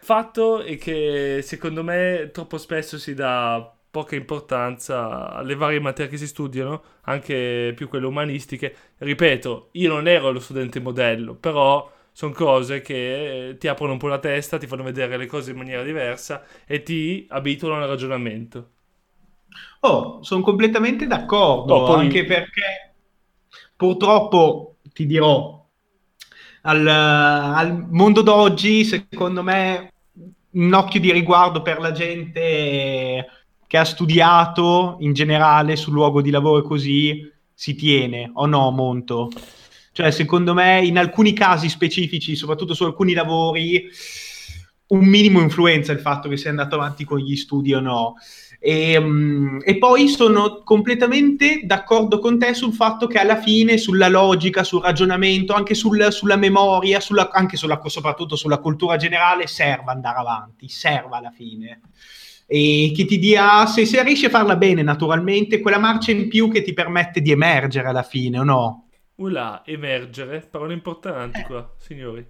fatto 0.00 0.62
è 0.62 0.78
che 0.78 1.40
secondo 1.42 1.84
me 1.84 2.30
troppo 2.32 2.56
spesso 2.56 2.96
si 2.96 3.12
dà 3.12 3.70
poca 3.90 4.16
importanza 4.16 5.30
alle 5.30 5.54
varie 5.54 5.80
materie 5.80 6.10
che 6.10 6.16
si 6.16 6.26
studiano, 6.26 6.82
anche 7.02 7.72
più 7.76 7.88
quelle 7.88 8.06
umanistiche. 8.06 8.74
Ripeto, 8.96 9.68
io 9.72 9.88
non 9.92 10.08
ero 10.08 10.30
lo 10.30 10.40
studente 10.40 10.80
modello, 10.80 11.34
però 11.34 11.90
sono 12.18 12.32
cose 12.32 12.80
che 12.80 13.50
eh, 13.50 13.58
ti 13.58 13.68
aprono 13.68 13.92
un 13.92 13.98
po' 13.98 14.08
la 14.08 14.18
testa, 14.18 14.58
ti 14.58 14.66
fanno 14.66 14.82
vedere 14.82 15.16
le 15.16 15.26
cose 15.26 15.52
in 15.52 15.56
maniera 15.56 15.84
diversa 15.84 16.44
e 16.66 16.82
ti 16.82 17.24
abituano 17.30 17.80
al 17.80 17.88
ragionamento. 17.88 18.70
Oh, 19.80 20.22
sono 20.22 20.42
completamente 20.42 21.06
d'accordo, 21.06 21.74
Oh, 21.74 21.84
poi- 21.84 22.06
anche 22.06 22.24
perché 22.24 22.94
purtroppo 23.76 24.76
ti 24.92 25.06
dirò, 25.06 25.64
al, 26.62 26.86
al 26.86 27.86
mondo 27.90 28.22
d'oggi, 28.22 28.84
secondo 28.84 29.42
me, 29.42 29.92
un 30.50 30.72
occhio 30.72 31.00
di 31.00 31.12
riguardo 31.12 31.62
per 31.62 31.78
la 31.78 31.92
gente 31.92 33.26
che 33.66 33.76
ha 33.78 33.84
studiato 33.84 34.96
in 35.00 35.12
generale 35.12 35.76
sul 35.76 35.92
luogo 35.92 36.22
di 36.22 36.30
lavoro 36.30 36.64
e 36.64 36.66
così 36.66 37.32
si 37.54 37.74
tiene, 37.74 38.30
o 38.34 38.46
no, 38.46 38.70
Monto? 38.70 39.30
Cioè, 39.98 40.12
secondo 40.12 40.54
me, 40.54 40.80
in 40.84 40.96
alcuni 40.96 41.32
casi 41.32 41.68
specifici, 41.68 42.36
soprattutto 42.36 42.72
su 42.72 42.84
alcuni 42.84 43.14
lavori, 43.14 43.90
un 44.90 45.04
minimo 45.04 45.40
influenza 45.40 45.90
il 45.90 45.98
fatto 45.98 46.28
che 46.28 46.36
sia 46.36 46.50
andato 46.50 46.76
avanti 46.76 47.02
con 47.02 47.18
gli 47.18 47.34
studi 47.34 47.74
o 47.74 47.80
no. 47.80 48.14
E, 48.60 48.96
um, 48.96 49.58
e, 49.60 49.76
poi 49.76 50.06
sono 50.06 50.62
completamente 50.62 51.62
d'accordo 51.64 52.20
con 52.20 52.38
te 52.38 52.54
sul 52.54 52.74
fatto 52.74 53.08
che 53.08 53.18
alla 53.18 53.40
fine 53.40 53.76
sulla 53.76 54.06
logica, 54.06 54.62
sul 54.62 54.82
ragionamento, 54.82 55.52
anche 55.52 55.74
sul, 55.74 56.12
sulla 56.12 56.36
memoria, 56.36 57.00
sulla, 57.00 57.30
anche 57.32 57.56
sulla, 57.56 57.82
soprattutto 57.86 58.36
sulla 58.36 58.58
cultura 58.58 58.94
generale, 58.94 59.48
serva 59.48 59.90
andare 59.90 60.18
avanti, 60.20 60.68
serva 60.68 61.16
alla 61.16 61.32
fine. 61.32 61.80
E 62.46 62.92
che 62.94 63.04
ti 63.04 63.18
dia, 63.18 63.66
se, 63.66 63.84
se 63.84 64.00
riesci 64.04 64.26
a 64.26 64.30
farla 64.30 64.54
bene 64.54 64.82
naturalmente, 64.82 65.58
quella 65.58 65.78
marcia 65.78 66.12
in 66.12 66.28
più 66.28 66.48
che 66.48 66.62
ti 66.62 66.72
permette 66.72 67.20
di 67.20 67.32
emergere 67.32 67.88
alla 67.88 68.04
fine, 68.04 68.38
o 68.38 68.44
no? 68.44 68.87
Ula, 69.18 69.62
emergere, 69.64 70.40
parole 70.40 70.74
importanti 70.74 71.42
qua, 71.42 71.72
signori. 71.78 72.26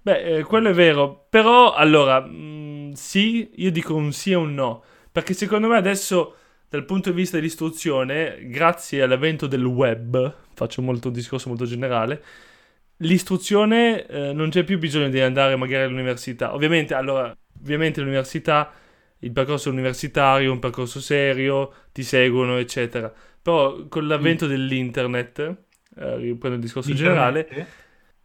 Beh, 0.00 0.38
eh, 0.38 0.42
quello 0.42 0.70
è 0.70 0.74
vero, 0.74 1.26
però 1.30 1.72
allora, 1.74 2.20
mh, 2.20 2.34
mm, 2.34 2.92
sì, 2.92 3.50
io 3.56 3.70
dico 3.70 3.94
un 3.94 4.12
sì 4.12 4.32
e 4.32 4.34
un 4.34 4.54
no 4.54 4.84
perché 5.14 5.32
secondo 5.32 5.68
me 5.68 5.76
adesso, 5.76 6.34
dal 6.68 6.84
punto 6.84 7.10
di 7.10 7.14
vista 7.14 7.36
dell'istruzione, 7.36 8.48
grazie 8.48 9.00
all'avvento 9.00 9.46
del 9.46 9.64
web, 9.64 10.34
faccio 10.54 10.82
molto 10.82 11.06
un 11.06 11.14
discorso 11.14 11.48
molto 11.48 11.66
generale, 11.66 12.20
l'istruzione 12.96 14.06
eh, 14.08 14.32
non 14.32 14.50
c'è 14.50 14.64
più 14.64 14.76
bisogno 14.76 15.08
di 15.10 15.20
andare 15.20 15.54
magari 15.54 15.84
all'università. 15.84 16.52
Ovviamente, 16.52 16.94
allora, 16.94 17.32
ovviamente 17.60 18.00
l'università, 18.00 18.72
il 19.20 19.30
percorso 19.30 19.70
universitario, 19.70 20.50
un 20.50 20.58
percorso 20.58 20.98
serio, 20.98 21.72
ti 21.92 22.02
seguono, 22.02 22.56
eccetera. 22.56 23.12
Però 23.40 23.86
con 23.86 24.08
l'avvento 24.08 24.46
mm. 24.46 24.48
dell'internet, 24.48 25.56
eh, 25.96 26.16
riprendo 26.16 26.56
il 26.56 26.62
discorso 26.62 26.92
generale, 26.92 27.66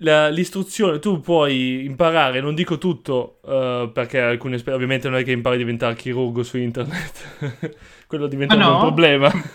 la, 0.02 0.30
l'istruzione, 0.30 1.00
tu 1.00 1.20
puoi 1.20 1.84
imparare, 1.86 2.40
non 2.40 2.56
dico 2.56 2.78
tutto, 2.78 3.40
uh, 3.42 3.92
perché 3.92 4.20
alcune 4.20 4.56
esperienze, 4.56 4.72
ovviamente 4.72 5.10
non 5.10 5.20
è 5.20 5.24
che 5.24 5.32
impari 5.32 5.56
a 5.56 5.60
diventare 5.60 5.96
chirurgo 5.96 6.44
su 6.44 6.58
internet, 6.58 7.76
quello 8.08 8.28
diventa 8.28 8.54
ah, 8.54 8.58
no? 8.58 8.74
un 8.76 8.80
problema. 8.80 9.30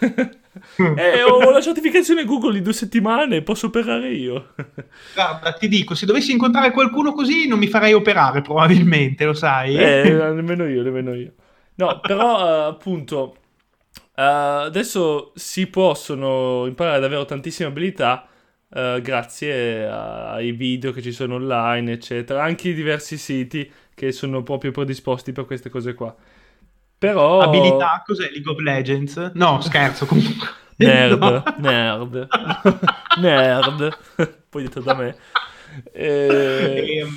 eh, 0.97 1.23
ho 1.23 1.51
la 1.51 1.63
certificazione 1.63 2.25
Google 2.25 2.53
di 2.53 2.63
due 2.63 2.75
settimane, 2.75 3.41
posso 3.43 3.67
operare 3.67 4.11
io. 4.11 4.55
Guarda, 5.15 5.53
ti 5.53 5.69
dico, 5.69 5.95
se 5.95 6.05
dovessi 6.05 6.33
incontrare 6.33 6.73
qualcuno 6.73 7.13
così 7.13 7.49
non 7.49 7.59
mi 7.59 7.67
farei 7.69 7.95
operare 7.95 8.43
probabilmente, 8.43 9.25
lo 9.25 9.35
sai. 9.35 9.77
Eh, 9.77 10.11
nemmeno 10.11 10.67
io, 10.67 10.83
nemmeno 10.83 11.15
io. 11.15 11.33
No, 11.77 12.01
però 12.01 12.67
uh, 12.67 12.69
appunto, 12.69 13.37
uh, 14.17 14.67
adesso 14.67 15.33
si 15.35 15.67
possono 15.67 16.67
imparare 16.67 17.01
davvero 17.01 17.25
tantissime 17.25 17.69
abilità 17.69 18.27
uh, 18.69 19.01
grazie 19.01 19.87
ai 19.87 20.53
video 20.53 20.93
che 20.93 21.03
ci 21.03 21.13
sono 21.13 21.35
online, 21.37 21.93
eccetera, 21.93 22.43
anche 22.43 22.71
i 22.71 22.75
diversi 22.75 23.17
siti 23.17 23.71
che 23.95 24.13
sono 24.13 24.43
proprio 24.43 24.71
predisposti 24.71 25.33
per 25.33 25.45
queste 25.47 25.71
cose 25.71 25.95
qua. 25.95 26.15
Però... 26.99 27.41
Abilità, 27.41 28.03
cos'è 28.05 28.31
League 28.31 28.51
of 28.51 28.59
Legends? 28.59 29.33
No, 29.35 29.61
scherzo 29.61 30.07
comunque. 30.07 30.49
Nerd, 30.77 31.21
no. 31.21 31.43
nerd, 31.59 32.27
nerd, 33.21 33.99
poi 34.51 34.63
detto 34.65 34.81
da 34.81 34.95
me. 34.95 35.17
E... 35.93 36.99
Ehm, 36.99 37.17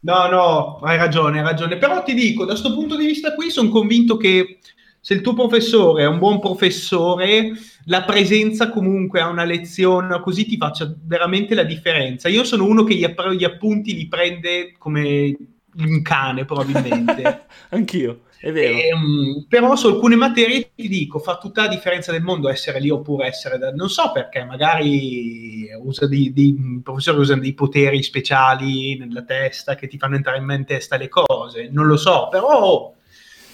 no, 0.00 0.28
no, 0.28 0.78
hai 0.78 0.96
ragione, 0.96 1.40
hai 1.40 1.44
ragione. 1.44 1.76
Però 1.76 2.02
ti 2.02 2.14
dico, 2.14 2.44
da 2.44 2.52
questo 2.52 2.72
punto 2.72 2.96
di 2.96 3.04
vista 3.04 3.34
qui 3.34 3.50
sono 3.50 3.68
convinto 3.68 4.16
che 4.16 4.60
se 5.00 5.14
il 5.14 5.22
tuo 5.22 5.32
professore 5.32 6.02
è 6.02 6.06
un 6.06 6.18
buon 6.18 6.40
professore, 6.40 7.52
la 7.86 8.04
presenza 8.04 8.68
comunque 8.68 9.20
a 9.20 9.28
una 9.28 9.44
lezione 9.44 10.20
così 10.20 10.44
ti 10.44 10.58
faccia 10.58 10.92
veramente 11.04 11.54
la 11.54 11.64
differenza. 11.64 12.28
Io 12.28 12.44
sono 12.44 12.66
uno 12.66 12.84
che 12.84 12.94
gli, 12.94 13.04
app- 13.04 13.28
gli 13.30 13.44
appunti 13.44 13.94
li 13.94 14.06
prende 14.08 14.74
come 14.76 15.36
un 15.76 16.02
cane, 16.02 16.44
probabilmente. 16.44 17.46
Anch'io, 17.70 18.24
è 18.38 18.52
vero. 18.52 18.76
E, 18.76 18.92
um, 18.92 19.46
però 19.48 19.74
su 19.74 19.86
alcune 19.86 20.16
materie 20.16 20.72
ti 20.74 20.88
dico, 20.88 21.18
fa 21.18 21.38
tutta 21.38 21.62
la 21.62 21.68
differenza 21.68 22.12
del 22.12 22.22
mondo 22.22 22.50
essere 22.50 22.78
lì 22.78 22.90
oppure 22.90 23.26
essere 23.26 23.56
da... 23.56 23.72
Non 23.72 23.88
so 23.88 24.12
perché, 24.12 24.44
magari 24.44 25.66
usa 25.82 26.06
dei, 26.06 26.32
dei, 26.34 26.48
i 26.48 26.80
professori 26.82 27.20
usano 27.20 27.40
dei 27.40 27.54
poteri 27.54 28.02
speciali 28.02 28.98
nella 28.98 29.22
testa 29.22 29.76
che 29.76 29.86
ti 29.86 29.96
fanno 29.96 30.16
entrare 30.16 30.38
in 30.38 30.44
mente 30.44 30.74
testa 30.74 30.96
le 30.96 31.08
cose. 31.08 31.68
Non 31.70 31.86
lo 31.86 31.96
so, 31.96 32.28
però 32.30 32.92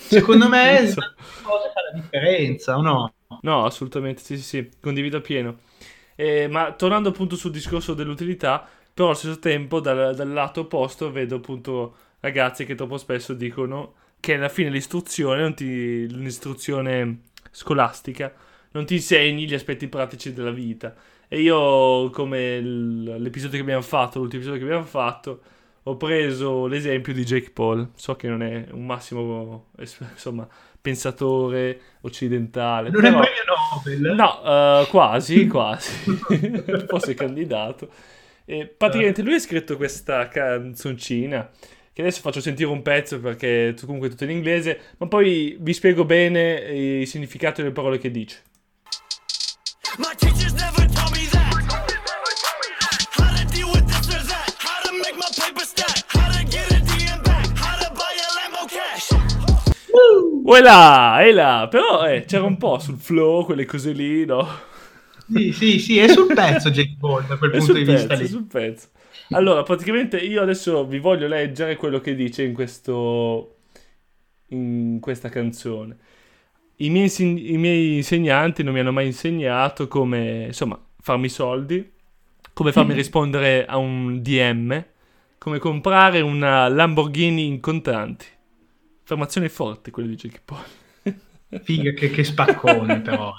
Secondo 0.09 0.49
me 0.49 0.89
so. 0.89 1.01
cosa 1.43 1.71
fa 1.73 1.81
la 1.93 2.01
differenza, 2.01 2.77
o 2.77 2.83
no? 2.83 3.15
No, 3.43 3.65
assolutamente, 3.65 4.23
sì, 4.23 4.37
sì, 4.37 4.43
sì, 4.43 4.71
condivido 4.81 5.19
appieno. 5.19 5.59
Eh, 6.15 6.49
ma 6.49 6.73
tornando 6.73 7.11
appunto 7.11 7.37
sul 7.37 7.51
discorso 7.51 7.93
dell'utilità, 7.95 8.67
però 8.95 9.09
allo 9.09 9.17
stesso 9.17 9.39
tempo 9.39 9.81
dal, 9.81 10.15
dal, 10.15 10.33
lato 10.33 10.61
opposto 10.61 11.13
vedo 11.13 11.37
appunto 11.37 11.97
ragazzi 12.21 12.65
che 12.65 12.75
troppo 12.75 12.97
spesso 12.97 13.35
dicono 13.35 13.95
che 14.21 14.35
alla 14.35 14.49
fine 14.49 14.71
l'istruzione, 14.71 15.53
ti, 15.55 16.09
l'istruzione 16.09 17.25
scolastica, 17.51 18.33
non 18.73 18.87
ti 18.87 18.95
insegni 18.95 19.47
gli 19.47 19.55
aspetti 19.55 19.89
pratici 19.89 20.33
della 20.33 20.51
vita. 20.51 20.95
E 21.29 21.41
io, 21.41 22.11
come 22.11 22.61
l'episodio 22.61 23.57
che 23.57 23.63
abbiamo 23.63 23.83
fatto, 23.83 24.19
l'ultimo 24.21 24.43
episodio 24.43 24.67
che 24.67 24.73
abbiamo 24.73 24.89
fatto, 24.89 25.41
ho 25.89 25.97
preso 25.97 26.67
l'esempio 26.67 27.13
di 27.13 27.25
Jake 27.25 27.51
Paul. 27.51 27.91
So 27.95 28.17
che 28.17 28.29
non 28.29 28.43
è 28.43 28.67
un 28.73 28.85
massimo, 28.85 29.69
insomma, 29.79 30.47
pensatore 30.81 31.81
occidentale. 32.03 32.91
Non 32.91 33.01
però... 33.01 33.21
è 33.21 33.23
premio 33.23 34.03
Nobel? 34.03 34.15
No, 34.15 34.81
uh, 34.83 34.87
quasi, 34.89 35.47
quasi. 35.49 35.93
Forse 36.89 37.15
candidato. 37.15 37.89
E 38.45 38.67
praticamente 38.67 39.23
lui 39.23 39.35
ha 39.35 39.41
scritto 39.41 39.77
questa 39.77 40.29
canzoncina 40.29 41.51
che 41.93 42.03
adesso 42.03 42.21
faccio 42.21 42.41
sentire 42.41 42.69
un 42.69 42.83
pezzo 42.83 43.19
perché 43.21 43.75
comunque 43.81 44.09
è 44.09 44.11
tutto 44.11 44.25
in 44.25 44.31
inglese, 44.31 44.79
ma 44.99 45.07
poi 45.07 45.57
vi 45.59 45.73
spiego 45.73 46.05
bene 46.05 46.53
il 47.01 47.07
significato 47.07 47.63
delle 47.63 47.73
parole 47.73 47.99
che 47.99 48.11
dice. 48.11 48.43
My 49.99 50.15
teachers 50.17 50.53
never 50.53 50.96
e 60.55 60.61
là, 60.61 61.25
e 61.25 61.33
là. 61.33 61.67
Però 61.69 62.07
eh, 62.07 62.25
c'era 62.25 62.45
un 62.45 62.57
po' 62.59 62.79
sul 62.79 62.99
flow, 62.99 63.45
quelle 63.45 63.65
cose 63.65 63.93
lì, 63.93 64.25
no? 64.25 64.47
Sì, 65.29 65.53
sì, 65.53 65.79
sì, 65.81 65.99
è 65.99 66.09
sul 66.09 66.33
pezzo 66.33 66.71
Jake 66.71 66.97
Paul 67.01 67.25
da 67.27 67.37
quel 67.37 67.51
è 67.51 67.59
punto 67.59 67.73
di 67.73 67.85
pezzo, 67.85 67.93
vista 67.93 68.15
lì. 68.15 68.25
È 68.25 68.27
sul 68.29 68.47
pezzo. 68.47 68.89
Allora, 69.31 69.63
praticamente 69.65 70.19
io 70.19 70.41
adesso 70.41 70.87
vi 70.87 71.01
voglio 71.01 71.27
leggere 71.27 71.77
quello 71.77 71.99
che 72.01 72.15
dice 72.15 72.45
in, 72.45 72.53
questo, 72.53 73.57
in 74.49 74.99
questa 75.01 75.29
canzone. 75.29 75.97
I 76.77 76.91
miei, 76.91 77.11
I 77.19 77.57
miei 77.57 77.97
insegnanti 77.97 78.63
non 78.63 78.75
mi 78.75 78.81
hanno 78.81 78.93
mai 78.93 79.07
insegnato 79.07 79.89
come, 79.89 80.45
insomma, 80.47 80.79
farmi 81.01 81.29
soldi, 81.29 81.91
come 82.53 82.71
farmi 82.71 82.95
rispondere 82.95 83.65
a 83.65 83.79
un 83.79 84.23
DM, 84.23 84.85
come 85.39 85.59
comprare 85.59 86.21
una 86.21 86.69
Lamborghini 86.69 87.47
in 87.47 87.61
contanti. 87.61 88.27
Affermazione 89.07 89.49
forte 89.49 89.93
quella 89.93 90.09
di 90.09 90.17
Jake 90.17 90.41
Paul. 90.45 90.65
Figa, 91.63 91.93
che, 91.93 92.11
che 92.11 92.25
spaccone 92.25 93.03
però. 93.03 93.33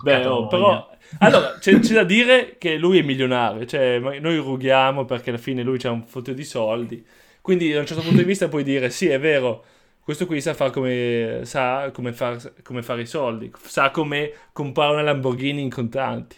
Beh, 0.00 0.26
oh, 0.26 0.46
però... 0.46 0.88
Allora, 1.18 1.58
c'è, 1.58 1.76
c'è, 1.80 1.94
da 1.94 2.04
dire 2.04 2.54
che 2.56 2.76
lui 2.76 3.00
è 3.00 3.02
milionario, 3.02 3.66
cioè 3.66 3.98
noi 3.98 4.36
rughiamo 4.36 5.04
perché 5.04 5.30
alla 5.30 5.40
fine 5.40 5.64
lui 5.64 5.80
ha 5.82 5.90
un 5.90 6.04
foto 6.04 6.32
di 6.32 6.44
soldi, 6.44 7.04
quindi 7.40 7.72
da 7.72 7.80
un 7.80 7.86
certo 7.86 8.04
punto 8.04 8.18
di 8.18 8.24
vista 8.24 8.46
puoi 8.46 8.62
dire 8.62 8.90
sì, 8.90 9.08
è 9.08 9.18
vero, 9.18 9.64
questo 10.04 10.24
qui 10.24 10.40
sa, 10.40 10.54
far 10.54 10.70
come, 10.70 11.40
sa 11.42 11.90
come, 11.90 12.12
far, 12.12 12.52
come 12.62 12.84
fare 12.84 13.02
i 13.02 13.06
soldi, 13.06 13.50
sa 13.60 13.90
come 13.90 14.32
comprare 14.52 14.92
una 14.92 15.02
Lamborghini 15.02 15.62
in 15.62 15.70
contanti. 15.70 16.36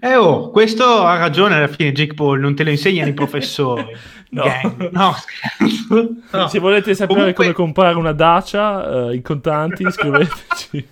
Eh 0.00 0.16
oh, 0.16 0.50
questo 0.50 1.04
ha 1.04 1.16
ragione 1.16 1.54
alla 1.54 1.68
fine 1.68 1.92
Jake 1.92 2.14
Paul, 2.14 2.40
non 2.40 2.54
te 2.54 2.64
lo 2.64 2.70
insegnano 2.70 3.08
i 3.08 3.14
professori. 3.14 3.86
no. 4.30 4.44
no. 4.90 5.14
no. 6.30 6.48
Se 6.48 6.58
volete 6.58 6.94
sapere 6.94 7.18
Comunque... 7.18 7.44
come 7.44 7.52
comprare 7.52 7.96
una 7.96 8.12
Dacia 8.12 9.06
uh, 9.06 9.12
in 9.12 9.22
contanti, 9.22 9.84
scriveteci. 9.90 10.88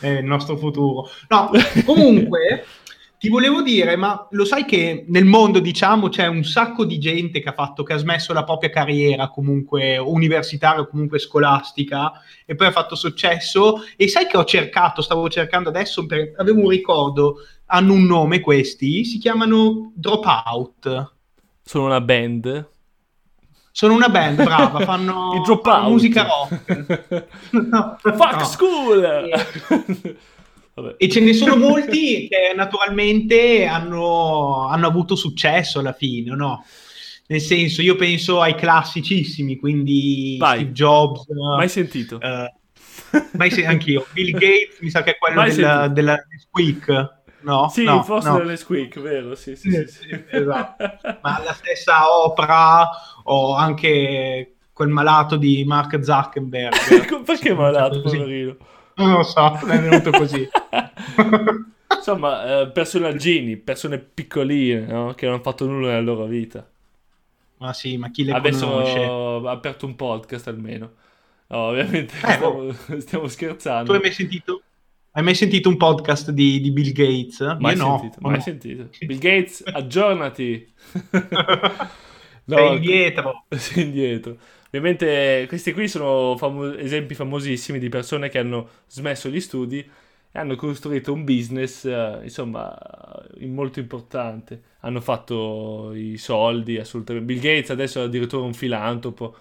È 0.00 0.08
il 0.08 0.24
nostro 0.24 0.56
futuro. 0.56 1.08
No, 1.28 1.50
comunque 1.84 2.64
ti 3.22 3.28
volevo 3.28 3.62
dire, 3.62 3.94
ma 3.94 4.26
lo 4.32 4.44
sai 4.44 4.64
che 4.64 5.04
nel 5.06 5.24
mondo, 5.24 5.60
diciamo, 5.60 6.08
c'è 6.08 6.26
un 6.26 6.42
sacco 6.42 6.84
di 6.84 6.98
gente 6.98 7.38
che 7.38 7.50
ha 7.50 7.52
fatto, 7.52 7.84
che 7.84 7.92
ha 7.92 7.96
smesso 7.96 8.32
la 8.32 8.42
propria 8.42 8.68
carriera 8.68 9.28
comunque 9.28 9.96
universitaria 9.96 10.80
o 10.80 10.88
comunque 10.88 11.20
scolastica 11.20 12.10
e 12.44 12.56
poi 12.56 12.66
ha 12.66 12.72
fatto 12.72 12.96
successo. 12.96 13.84
E 13.96 14.08
sai 14.08 14.26
che 14.26 14.36
ho 14.36 14.44
cercato, 14.44 15.02
stavo 15.02 15.28
cercando 15.28 15.68
adesso, 15.68 16.04
per, 16.04 16.32
avevo 16.36 16.62
un 16.62 16.70
ricordo, 16.70 17.36
hanno 17.66 17.92
un 17.92 18.06
nome 18.06 18.40
questi, 18.40 19.04
si 19.04 19.18
chiamano 19.18 19.92
Dropout. 19.94 21.12
Sono 21.62 21.84
una 21.84 22.00
band? 22.00 22.70
Sono 23.70 23.94
una 23.94 24.08
band, 24.08 24.42
brava, 24.42 24.80
fanno, 24.84 25.40
fanno 25.62 25.88
musica 25.90 26.24
rock. 26.24 27.26
no, 27.70 27.98
Fuck 28.00 28.34
no. 28.34 28.44
school! 28.46 30.16
E... 30.74 30.80
Vabbè. 30.80 30.94
E 30.98 31.08
ce 31.08 31.20
ne 31.20 31.32
sono 31.32 31.56
molti 31.68 32.28
che 32.28 32.52
naturalmente 32.54 33.64
hanno, 33.66 34.68
hanno, 34.68 34.86
avuto 34.86 35.14
successo 35.14 35.78
alla 35.80 35.92
fine, 35.92 36.34
no? 36.34 36.64
nel 37.26 37.40
senso, 37.40 37.80
io 37.80 37.96
penso 37.96 38.40
ai 38.40 38.54
classicissimi, 38.54 39.56
quindi 39.56 40.36
Vai. 40.38 40.58
Steve 40.58 40.72
Jobs. 40.72 41.24
Mai 41.56 41.68
sentito? 41.68 42.20
eh, 42.20 42.52
mai 43.32 43.50
se- 43.50 43.64
anch'io. 43.64 44.06
Bill 44.12 44.32
Gates, 44.32 44.80
mi 44.80 44.90
sa 44.90 45.02
che 45.02 45.12
è 45.12 45.18
quello 45.18 45.40
Mai 45.40 45.54
della, 45.54 45.88
della 45.88 46.18
Squeak. 46.38 47.20
No, 47.42 47.68
sì, 47.68 47.82
no, 47.84 48.02
forse 48.04 48.28
no. 48.28 48.38
delle 48.38 48.56
squeak, 48.56 49.00
vero? 49.00 49.34
Sì, 49.34 49.56
sì, 49.56 49.68
sì. 49.70 49.84
sì. 49.88 50.24
Esatto. 50.30 50.84
Ma 51.22 51.42
la 51.44 51.52
stessa 51.52 52.08
Oprah 52.08 52.88
o 53.24 53.56
anche 53.56 54.54
quel 54.72 54.88
malato 54.88 55.36
di 55.36 55.64
Mark 55.64 55.98
Zuckerberg. 56.02 57.22
Perché 57.26 57.52
malato, 57.52 58.00
poverino? 58.00 58.56
Non 58.96 59.12
lo 59.12 59.22
so, 59.22 59.58
è 59.66 59.78
venuto 59.80 60.10
così. 60.10 60.48
Insomma, 61.96 62.60
eh, 62.62 62.70
personaggini, 62.70 63.56
persone 63.56 63.98
piccoline, 63.98 64.86
no? 64.86 65.14
Che 65.14 65.24
non 65.24 65.34
hanno 65.34 65.42
fatto 65.42 65.66
nulla 65.66 65.88
nella 65.88 66.00
loro 66.00 66.24
vita. 66.26 66.68
ma 67.58 67.72
sì, 67.72 67.96
ma 67.96 68.10
chi 68.10 68.24
le 68.24 68.32
Adesso 68.32 68.66
conosce? 68.68 68.98
ho 68.98 69.48
aperto 69.48 69.86
un 69.86 69.94
podcast 69.96 70.48
almeno. 70.48 70.92
No, 71.48 71.58
ovviamente 71.68 72.14
Eh, 72.14 72.32
stiamo, 72.32 72.72
stiamo 72.98 73.28
scherzando. 73.28 73.84
Tu 73.90 73.92
hai 73.92 74.00
mai 74.00 74.12
sentito? 74.12 74.62
Hai 75.12 75.22
mai 75.22 75.34
sentito 75.34 75.68
un 75.68 75.76
podcast 75.76 76.30
di, 76.30 76.60
di 76.60 76.70
Bill 76.72 76.92
Gates? 76.92 77.40
Mai 77.60 77.76
Io 77.76 77.84
no. 77.84 77.98
sentito, 77.98 78.18
no. 78.20 78.30
mai 78.30 78.40
sentito. 78.40 78.88
Bill 79.00 79.18
Gates, 79.18 79.62
aggiornati. 79.66 80.72
No, 82.44 82.56
Sei 82.56 82.74
indietro. 82.74 83.44
sei 83.50 83.84
indietro. 83.84 84.36
Ovviamente 84.74 85.44
questi 85.48 85.72
qui 85.72 85.86
sono 85.86 86.34
famo- 86.38 86.74
esempi 86.74 87.14
famosissimi 87.14 87.78
di 87.78 87.90
persone 87.90 88.30
che 88.30 88.38
hanno 88.38 88.68
smesso 88.86 89.28
gli 89.28 89.40
studi 89.40 89.78
e 89.80 90.38
hanno 90.38 90.56
costruito 90.56 91.12
un 91.12 91.24
business, 91.24 91.84
eh, 91.84 92.20
insomma, 92.22 92.74
eh, 93.38 93.46
molto 93.46 93.80
importante. 93.80 94.62
Hanno 94.80 95.02
fatto 95.02 95.92
i 95.94 96.16
soldi, 96.16 96.78
assolutamente. 96.78 97.34
Bill 97.34 97.42
Gates 97.42 97.68
adesso 97.70 98.00
è 98.00 98.04
addirittura 98.04 98.44
un 98.44 98.54
filantropo. 98.54 99.36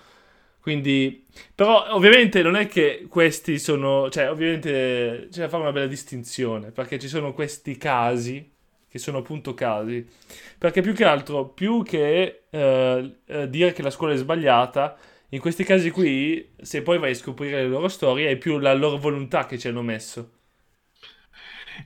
Quindi, 0.60 1.26
però 1.56 1.88
ovviamente 1.96 2.42
non 2.44 2.56
è 2.56 2.68
che 2.68 3.06
questi 3.10 3.58
sono, 3.58 4.10
cioè 4.10 4.30
ovviamente 4.30 5.28
c'è 5.32 5.42
da 5.42 5.50
fare 5.50 5.64
una 5.64 5.72
bella 5.72 5.88
distinzione, 5.88 6.72
perché 6.72 7.00
ci 7.00 7.08
sono 7.08 7.34
questi 7.34 7.78
casi, 7.78 8.48
che 8.88 9.00
sono 9.00 9.20
appunto 9.20 9.54
casi, 9.56 10.06
perché 10.58 10.82
più 10.82 10.94
che 10.94 11.06
altro, 11.06 11.46
più 11.48 11.82
che 11.84 12.44
eh, 12.50 13.16
eh, 13.26 13.50
dire 13.50 13.72
che 13.74 13.82
la 13.82 13.90
scuola 13.90 14.14
è 14.14 14.18
sbagliata, 14.18 14.98
in 15.32 15.40
questi 15.40 15.64
casi 15.66 15.92
qui, 15.92 16.54
se 16.62 16.82
poi 16.82 16.98
vai 17.00 17.12
a 17.12 17.16
scoprire 17.16 17.64
le 17.64 17.68
loro 17.70 17.88
storie, 17.90 18.30
è 18.30 18.38
più 18.38 18.58
la 18.60 18.74
loro 18.74 18.98
volontà 18.98 19.46
che 19.46 19.58
ci 19.58 19.68
hanno 19.68 19.82
messo. 19.82 20.32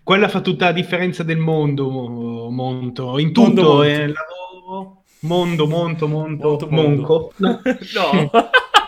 Quella 0.03 0.27
fa 0.29 0.41
tutta 0.41 0.65
la 0.65 0.71
differenza 0.71 1.23
del 1.23 1.37
mondo, 1.37 1.89
Mo- 1.89 2.49
Monto. 2.49 3.17
In 3.19 3.31
Mondo, 3.33 3.61
tutto, 3.61 3.61
Monto. 3.61 3.81
è 3.83 4.07
lavoro, 4.07 5.03
mondo, 5.21 5.67
monto, 5.67 6.07
monto, 6.07 6.47
Monto, 6.47 6.69
mondo. 6.69 7.01
monco. 7.01 7.33
No. 7.93 8.31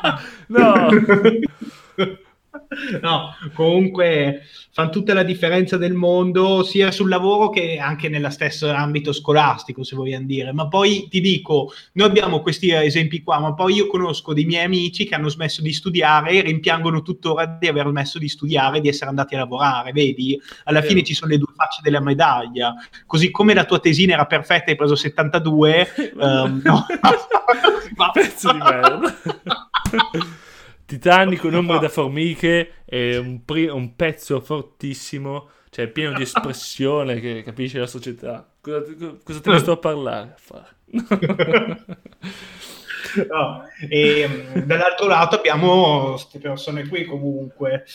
No, 0.02 0.14
no, 0.48 0.90
No, 3.02 3.36
comunque 3.54 4.44
fanno 4.72 4.90
tutta 4.90 5.14
la 5.14 5.24
differenza 5.24 5.78
del 5.78 5.94
mondo 5.94 6.64
sia 6.64 6.92
sul 6.92 7.10
lavoro 7.10 7.50
che 7.50 7.78
anche 7.78 8.10
nello 8.10 8.30
stesso 8.30 8.70
ambito 8.70 9.14
scolastico, 9.14 9.84
se 9.84 9.96
vogliamo 9.96 10.26
dire. 10.26 10.52
Ma 10.52 10.68
poi 10.68 11.08
ti 11.10 11.22
dico, 11.22 11.72
noi 11.94 12.08
abbiamo 12.08 12.42
questi 12.42 12.72
esempi 12.72 13.24
qua, 13.24 13.40
ma 13.40 13.54
poi 13.54 13.76
io 13.76 13.88
conosco 13.88 14.34
dei 14.34 14.46
miei 14.46 14.66
amici 14.66 15.06
che 15.06 15.16
hanno 15.16 15.30
smesso 15.30 15.62
di 15.62 15.74
studiare 15.74 16.32
e 16.32 16.42
rimpiangono 16.42 17.02
tuttora 17.02 17.46
di 17.46 17.68
aver 17.68 17.88
smesso 17.88 18.20
di 18.20 18.30
studiare 18.30 18.82
di 18.82 18.90
essere 18.90 19.10
andati 19.10 19.36
a 19.36 19.40
lavorare, 19.40 19.92
vedi? 19.92 20.40
Alla 20.66 20.82
fine 20.82 21.04
ci 21.04 21.14
sono 21.14 21.32
le 21.32 21.38
due 21.38 21.54
facce 21.56 21.82
della 21.82 22.02
medaglia. 22.02 22.74
Così 23.06 23.32
come 23.32 23.54
la 23.54 23.66
tua 23.66 23.80
tesina 23.80 24.14
era 24.14 24.26
perfetta 24.26 24.66
e 24.66 24.72
hai 24.72 24.78
preso 24.78 24.96
72, 24.96 25.94
ehm, 26.20 26.62
no. 26.64 26.86
Pezzo 28.14 28.52
di 28.52 28.60
merda. 28.60 29.16
Titanic, 30.88 31.44
un 31.44 31.54
ombre 31.56 31.80
da 31.80 31.90
formiche, 31.90 32.84
è 32.86 33.18
un, 33.18 33.44
pri- 33.46 33.68
un 33.68 33.96
pezzo 33.96 34.40
fortissimo, 34.42 35.50
cioè 35.70 35.88
pieno 35.90 36.14
di 36.14 36.24
espressione 36.24 37.20
che 37.20 37.44
capisce 37.44 37.80
la 37.80 37.88
società. 37.88 38.50
Cosa, 38.62 38.84
cosa 39.24 39.42
te 39.42 39.50
ne 39.52 39.60
sto 39.60 39.74
a 39.74 39.78
parlare? 39.78 40.36
No, 43.30 43.64
E 43.90 44.28
mh, 44.28 44.66
dall'altro 44.66 45.08
lato 45.08 45.36
abbiamo 45.38 46.10
queste 46.12 46.40
persone 46.40 46.88
qui 46.88 47.06
comunque 47.06 47.86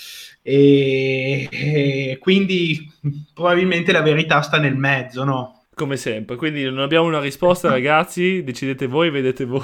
e, 0.42 1.48
e 1.50 2.18
quindi 2.18 2.90
probabilmente 3.34 3.92
la 3.92 4.00
verità 4.02 4.40
sta 4.42 4.58
nel 4.58 4.76
mezzo, 4.76 5.24
no? 5.24 5.66
Come 5.74 5.96
sempre, 5.96 6.36
quindi 6.36 6.64
non 6.64 6.80
abbiamo 6.80 7.06
una 7.06 7.20
risposta, 7.20 7.70
ragazzi. 7.70 8.42
Decidete 8.44 8.86
voi, 8.86 9.10
vedete 9.10 9.44
voi. 9.44 9.62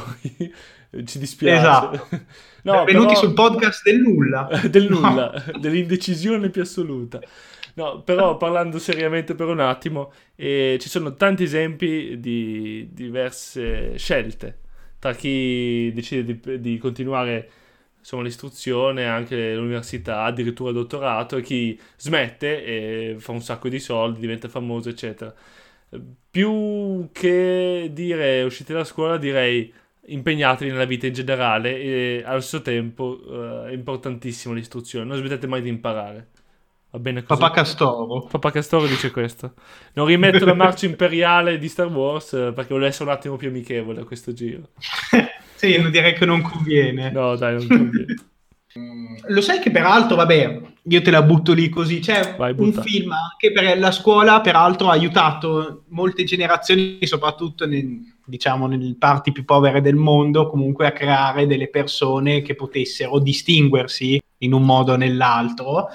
Ci 1.04 1.18
dispiace. 1.18 1.58
Esatto. 1.58 2.08
No, 2.60 2.84
Benvenuti 2.84 3.14
però- 3.14 3.20
sul 3.20 3.32
podcast 3.34 3.82
del 3.84 4.00
nulla. 4.00 4.48
del 4.68 4.88
No. 4.90 4.98
nulla, 4.98 5.44
dell'indecisione 5.58 6.50
più 6.50 6.60
assoluta. 6.60 7.18
No, 7.74 8.02
però 8.02 8.36
parlando 8.36 8.78
seriamente 8.78 9.34
per 9.36 9.46
un 9.46 9.60
attimo, 9.60 10.12
eh, 10.34 10.76
ci 10.80 10.88
sono 10.88 11.14
tanti 11.14 11.44
esempi 11.44 12.18
di 12.18 12.88
diverse 12.92 13.96
scelte 13.96 14.58
tra 14.98 15.14
chi 15.14 15.90
decide 15.94 16.24
di, 16.40 16.60
di 16.60 16.76
continuare 16.78 17.48
insomma, 18.00 18.24
l'istruzione, 18.24 19.06
anche 19.06 19.54
l'università, 19.54 20.24
addirittura 20.24 20.70
il 20.70 20.76
dottorato, 20.76 21.36
e 21.36 21.42
chi 21.42 21.78
smette 21.96 22.64
e 22.64 23.16
fa 23.18 23.32
un 23.32 23.40
sacco 23.40 23.68
di 23.68 23.78
soldi, 23.78 24.18
diventa 24.20 24.48
famoso, 24.48 24.88
eccetera. 24.90 25.32
Più 26.30 27.08
che 27.12 27.88
dire 27.92 28.42
uscite 28.42 28.74
da 28.74 28.84
scuola, 28.84 29.16
direi 29.16 29.72
impegnatevi 30.08 30.70
nella 30.70 30.84
vita 30.84 31.06
in 31.06 31.12
generale 31.12 31.78
e 31.78 32.22
allo 32.24 32.40
stesso 32.40 32.62
tempo 32.62 33.18
eh, 33.66 33.70
è 33.70 33.72
importantissimo 33.72 34.54
l'istruzione, 34.54 35.04
non 35.04 35.16
smettete 35.16 35.46
mai 35.46 35.62
di 35.62 35.68
imparare. 35.68 36.28
Va 36.90 36.98
bene 36.98 37.22
così? 37.22 37.40
Papà 37.40 37.54
Castoro. 37.54 38.22
Papà 38.22 38.50
Castoro 38.50 38.86
dice 38.86 39.10
questo. 39.10 39.52
Non 39.92 40.06
rimetto 40.06 40.46
la 40.46 40.54
marcia 40.54 40.86
imperiale 40.86 41.58
di 41.58 41.68
Star 41.68 41.88
Wars 41.88 42.32
eh, 42.32 42.52
perché 42.54 42.72
volevo 42.72 42.86
essere 42.88 43.10
un 43.10 43.16
attimo 43.16 43.36
più 43.36 43.48
amichevole 43.48 44.00
a 44.00 44.04
questo 44.04 44.32
giro. 44.32 44.70
sì, 45.54 45.78
non 45.78 45.90
direi 45.90 46.14
che 46.14 46.24
non 46.24 46.40
conviene. 46.40 47.10
No, 47.10 47.36
dai, 47.36 47.54
non 47.56 47.66
conviene. 47.66 48.14
Lo 49.28 49.40
sai 49.40 49.60
che 49.60 49.70
peraltro, 49.70 50.16
vabbè, 50.16 50.60
io 50.82 51.02
te 51.02 51.10
la 51.10 51.22
butto 51.22 51.52
lì 51.52 51.68
così, 51.70 52.00
c'è 52.00 52.34
Vai, 52.36 52.54
un 52.56 52.72
film 52.72 53.12
che 53.38 53.50
per 53.50 53.78
la 53.78 53.90
scuola 53.90 54.40
peraltro 54.40 54.88
ha 54.88 54.92
aiutato 54.92 55.84
molte 55.88 56.24
generazioni, 56.24 56.98
soprattutto 57.02 57.66
nel, 57.66 57.98
diciamo 58.24 58.66
nelle 58.66 58.94
parti 58.98 59.32
più 59.32 59.44
povere 59.44 59.80
del 59.80 59.96
mondo, 59.96 60.48
comunque 60.48 60.86
a 60.86 60.92
creare 60.92 61.46
delle 61.46 61.68
persone 61.68 62.42
che 62.42 62.54
potessero 62.54 63.18
distinguersi 63.18 64.20
in 64.38 64.52
un 64.52 64.62
modo 64.62 64.92
o 64.92 64.96
nell'altro. 64.96 65.88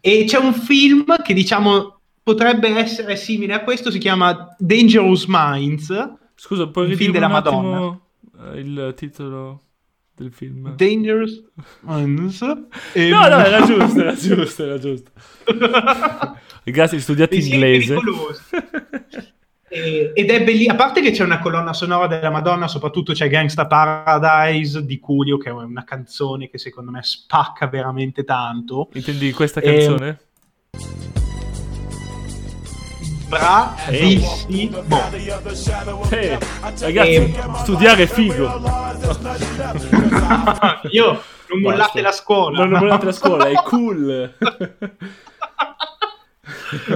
E 0.00 0.24
c'è 0.24 0.38
un 0.38 0.54
film 0.54 1.20
che 1.22 1.34
diciamo 1.34 1.98
potrebbe 2.22 2.68
essere 2.76 3.16
simile 3.16 3.54
a 3.54 3.64
questo, 3.64 3.90
si 3.90 3.98
chiama 3.98 4.54
Dangerous 4.56 5.24
Minds. 5.26 6.10
Scusa, 6.36 6.68
puoi 6.68 6.86
ridire 6.86 7.06
un 7.06 7.12
della 7.12 7.34
attimo 7.34 8.00
eh, 8.52 8.60
il 8.60 8.92
titolo 8.96 9.62
del 10.22 10.32
film? 10.32 10.74
Dangerous 10.76 11.42
Minds. 11.80 12.42
E- 12.92 13.08
No, 13.10 13.28
no, 13.28 13.38
era 13.44 13.64
giusto, 13.64 14.00
era 14.00 14.14
giusto, 14.14 14.62
era 14.64 14.78
giusto. 14.78 15.10
Ragazzi, 16.64 17.00
studiate 17.00 17.36
Pensieri 17.36 17.54
inglese. 17.56 17.94
pericolosi. 17.94 18.42
E- 19.70 20.12
ed 20.14 20.30
è 20.30 20.42
bellissimo, 20.44 20.72
a 20.72 20.76
parte 20.76 21.02
che 21.02 21.10
c'è 21.10 21.22
una 21.22 21.40
colonna 21.40 21.74
sonora 21.74 22.06
della 22.06 22.30
Madonna, 22.30 22.66
soprattutto 22.68 23.12
c'è 23.12 23.28
Gangsta 23.28 23.66
Paradise 23.66 24.82
di 24.86 24.98
Coolio, 24.98 25.36
che 25.36 25.50
è 25.50 25.52
una 25.52 25.84
canzone 25.84 26.48
che 26.48 26.56
secondo 26.56 26.90
me 26.90 27.02
spacca 27.02 27.66
veramente 27.66 28.24
tanto. 28.24 28.88
Intendi 28.94 29.30
questa 29.32 29.60
Ehm, 29.60 29.74
canzone? 29.74 30.18
Bravissimo. 33.28 34.82
Eh, 36.08 36.38
ragazzi, 36.80 37.14
ehm, 37.14 37.54
studiare 37.56 38.02
è 38.04 38.06
figo. 38.06 38.46
Io 40.90 41.22
non 41.48 41.60
mollate 41.60 41.82
Basta. 41.82 42.00
la 42.02 42.12
scuola. 42.12 42.64
Non 42.64 42.78
mollate 42.78 43.04
la 43.06 43.12
scuola, 43.12 43.48
è 43.48 43.54
cool. 43.64 44.34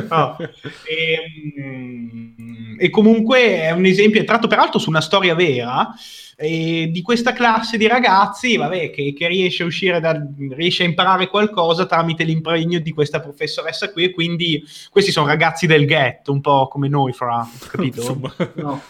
No. 0.09 0.37
Ehm, 0.85 2.43
E, 2.83 2.91
comunque 2.91 3.61
è 3.61 3.71
un 3.71 3.85
esempio, 3.85 4.21
è 4.21 4.25
tratto 4.25 4.49
peraltro 4.49 4.81
su 4.81 4.89
una 4.89 5.01
storia 5.01 5.37
vera 5.37 5.95
eh, 6.37 6.89
di 6.91 7.01
questa 7.01 7.33
classe 7.33 7.77
di 7.77 7.87
ragazzi 7.87 8.57
vabbè, 8.57 8.91
che, 8.91 9.13
che 9.13 9.29
riesce 9.29 9.63
a 9.63 9.67
uscire 9.67 10.01
da, 10.01 10.21
riesce 10.51 10.83
a 10.83 10.87
imparare 10.87 11.29
qualcosa 11.29 11.87
tramite 11.87 12.25
l'impegno 12.25 12.81
di 12.81 12.91
questa 12.91 13.21
professoressa 13.21 13.93
qui 13.93 14.05
e 14.05 14.11
quindi 14.11 14.65
questi 14.91 15.13
sono 15.13 15.29
ragazzi 15.29 15.69
del 15.69 15.87
ghetto 15.87 16.33
un 16.33 16.41
po' 16.41 16.67
come 16.67 16.89
noi 16.89 17.13
fra 17.13 17.47
capito? 17.69 18.19
No. 18.55 18.83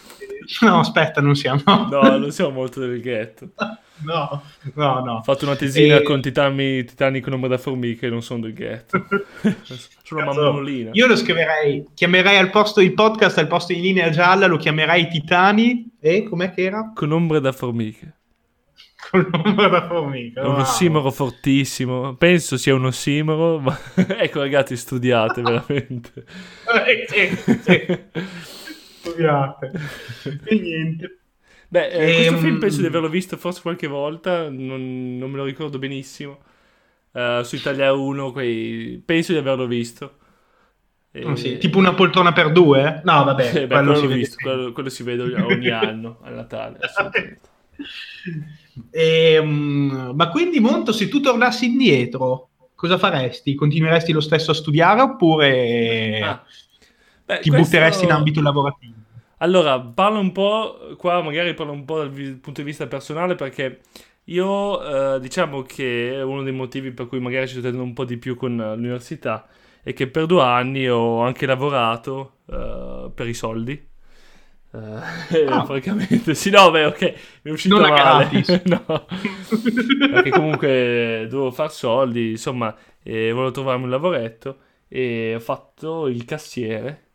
no 0.61 0.79
aspetta 0.79 1.21
non 1.21 1.35
siamo 1.35 1.61
No, 1.65 2.17
non 2.17 2.31
siamo 2.31 2.49
molto 2.49 2.79
del 2.79 2.99
ghetto. 2.99 3.49
No, 4.01 4.43
no, 4.73 4.99
no. 5.01 5.13
Ho 5.17 5.21
fatto 5.21 5.45
una 5.45 5.55
tesina 5.55 5.97
E- 5.97 6.03
con 6.03 6.21
titani, 6.21 6.83
titani 6.83 7.21
con 7.21 7.33
ombra 7.33 7.49
da 7.49 7.57
formica 7.57 8.07
e 8.07 8.09
non 8.09 8.21
sono 8.21 8.41
del 8.41 8.53
ghetto. 8.53 9.05
sono 10.03 10.31
una 10.31 10.33
mammolina. 10.33 10.89
Io 10.93 11.07
lo 11.07 11.15
scriverei, 11.15 11.85
chiamerei 11.93 12.37
al 12.37 12.49
posto 12.49 12.81
il 12.81 12.93
podcast 12.93 13.37
al 13.37 13.47
posto 13.47 13.73
di 13.73 13.81
linea 13.81 14.09
gialla, 14.09 14.47
lo 14.47 14.57
chiamerei 14.57 15.07
Titani 15.07 15.91
e 15.99 16.23
com'è 16.23 16.51
che 16.53 16.63
era? 16.63 16.91
Con 16.93 17.11
ombre 17.11 17.39
da 17.39 17.51
formiche. 17.51 18.15
Con 19.09 19.29
l'ombra 19.31 19.67
da 19.67 19.87
formica. 19.87 20.41
È 20.41 20.45
un 20.45 20.53
wow. 20.53 20.61
ossimoro 20.61 21.11
fortissimo. 21.11 22.15
Penso 22.15 22.57
sia 22.57 22.73
un 22.73 22.85
ossimoro, 22.85 23.59
ma 23.59 23.77
ecco 24.17 24.39
ragazzi, 24.39 24.75
studiate 24.75 25.41
veramente. 25.43 26.25
Eh, 26.87 27.05
sì, 27.07 27.57
sì. 27.61 27.99
Scusate. 29.01 29.71
E 30.45 30.55
niente. 30.55 31.17
Beh, 31.73 31.89
eh, 32.05 32.11
questo 32.11 32.35
Ehm, 32.35 32.37
film 32.37 32.59
penso 32.59 32.81
di 32.81 32.87
averlo 32.87 33.09
visto 33.09 33.35
forse 33.35 33.61
qualche 33.61 33.87
volta, 33.87 34.47
non, 34.49 35.17
non 35.17 35.31
me 35.31 35.37
lo 35.37 35.43
ricordo 35.43 35.79
benissimo. 35.79 36.43
Eh, 37.11 37.41
su 37.43 37.55
Italia 37.55 37.93
1, 37.93 38.31
quei... 38.31 39.01
penso 39.03 39.31
di 39.31 39.39
averlo 39.39 39.65
visto. 39.67 40.19
E- 41.11 41.25
Oh, 41.25 41.35
sì, 41.35 41.57
Tipo 41.57 41.77
una 41.77 41.93
poltrona 41.93 42.33
per 42.33 42.51
due? 42.51 43.01
No, 43.03 43.23
vabbè, 43.23 43.61
Eh, 43.61 43.67
beh, 43.67 43.81
quello 43.81 43.95
quello, 43.95 43.99
si 43.99 44.07
l'ho 44.07 44.07
vede 44.07 44.17
visto, 44.17 44.37
quello, 44.39 44.71
quello 44.73 44.89
si 44.89 45.03
vede 45.03 45.23
ogni 45.41 45.69
anno 45.69 46.19
a 46.21 46.29
Natale. 46.29 46.79
assolutamente. 46.79 47.49
Ehm, 48.91 50.11
ma 50.15 50.29
quindi, 50.29 50.59
Monto, 50.59 50.91
se 50.91 51.07
tu 51.07 51.19
tornassi 51.21 51.65
indietro, 51.65 52.49
cosa 52.75 52.97
faresti? 52.97 53.55
Continueresti 53.55 54.11
lo 54.11 54.19
stesso 54.21 54.51
a 54.51 54.53
studiare 54.53 55.01
oppure 55.01 56.21
Ah, 56.21 56.43
beh, 57.27 57.41
ti 57.41 57.49
questo- 57.49 57.77
butteresti 57.77 58.05
in 58.05 58.11
ambito 58.11 58.41
lavorativo? 58.41 58.95
Allora, 59.43 59.77
parlo 59.81 60.19
un 60.19 60.31
po', 60.31 60.95
qua 60.97 61.21
magari 61.21 61.53
parlo 61.53 61.73
un 61.73 61.83
po' 61.83 61.97
dal 61.97 62.09
vi- 62.09 62.35
punto 62.35 62.61
di 62.61 62.67
vista 62.67 62.87
personale 62.87 63.35
perché 63.35 63.81
io 64.25 65.15
eh, 65.15 65.19
diciamo 65.19 65.63
che 65.63 66.21
uno 66.23 66.43
dei 66.43 66.53
motivi 66.53 66.91
per 66.91 67.07
cui 67.07 67.19
magari 67.19 67.47
ci 67.49 67.55
tenendo 67.59 67.83
un 67.83 67.91
po' 67.93 68.05
di 68.05 68.17
più 68.17 68.35
con 68.37 68.55
l'università 68.55 69.45
è 69.81 69.91
che 69.93 70.07
per 70.07 70.27
due 70.27 70.41
anni 70.43 70.87
ho 70.87 71.21
anche 71.21 71.45
lavorato 71.45 72.37
eh, 72.49 73.11
per 73.13 73.27
i 73.27 73.33
soldi. 73.33 73.71
Eh, 73.73 75.01
Ah. 75.45 75.63
francamente, 75.65 76.33
sì, 76.35 76.49
no, 76.49 76.71
beh, 76.71 76.85
ok, 76.85 77.01
mi 77.43 77.51
è 77.51 77.53
uscito 77.53 77.79
Non 77.79 77.89
male. 77.89 78.29
no, 78.65 79.05
perché 80.09 80.29
comunque 80.29 81.27
dovevo 81.29 81.51
far 81.51 81.71
soldi, 81.71 82.31
insomma, 82.31 82.75
volevo 83.03 83.51
trovarmi 83.51 83.83
un 83.85 83.89
lavoretto 83.89 84.57
e 84.87 85.33
ho 85.35 85.39
fatto 85.39 86.07
il 86.07 86.25
cassiere. 86.25 87.11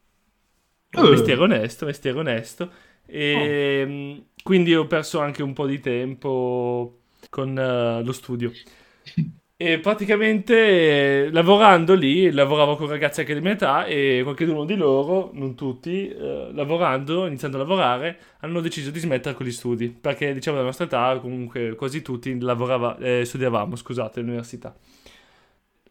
Un 0.97 1.05
Eh. 1.05 1.11
mestiere 1.11 1.41
onesto, 1.43 1.87
mestiere 1.87 2.19
onesto. 2.19 2.73
E 3.07 3.85
mh, 3.87 4.43
quindi 4.43 4.75
ho 4.75 4.87
perso 4.87 5.21
anche 5.21 5.43
un 5.43 5.53
po' 5.53 5.67
di 5.67 5.81
tempo 5.81 7.03
con 7.29 7.57
eh, 7.59 8.03
lo 8.03 8.13
studio. 8.13 8.59
E 9.61 9.81
praticamente 9.81 11.27
eh, 11.27 11.31
lavorando 11.33 11.95
lì, 11.95 12.31
lavoravo 12.31 12.77
con 12.77 12.87
ragazzi 12.89 13.21
anche 13.21 13.35
di 13.35 13.41
mia 13.41 13.53
età 13.53 13.87
e 13.87 14.21
qualcuno 14.23 14.65
di 14.65 14.77
loro, 14.77 15.31
non 15.35 15.57
tutti, 15.57 16.09
eh, 16.09 16.51
lavorando, 16.53 17.27
iniziando 17.27 17.57
a 17.57 17.61
lavorare, 17.61 18.19
hanno 18.41 18.61
deciso 18.61 18.91
di 18.93 19.01
smettere 19.01 19.35
con 19.35 19.45
gli 19.47 19.51
studi. 19.51 19.89
Perché 19.91 20.33
diciamo 20.33 20.59
la 20.59 20.63
nostra 20.63 20.85
età, 20.85 21.19
comunque 21.21 21.75
quasi 21.75 22.03
tutti 22.03 22.39
lavorava, 22.39 22.97
eh, 22.99 23.25
studiavamo, 23.25 23.75
scusate, 23.75 24.21
all'università. 24.21 24.77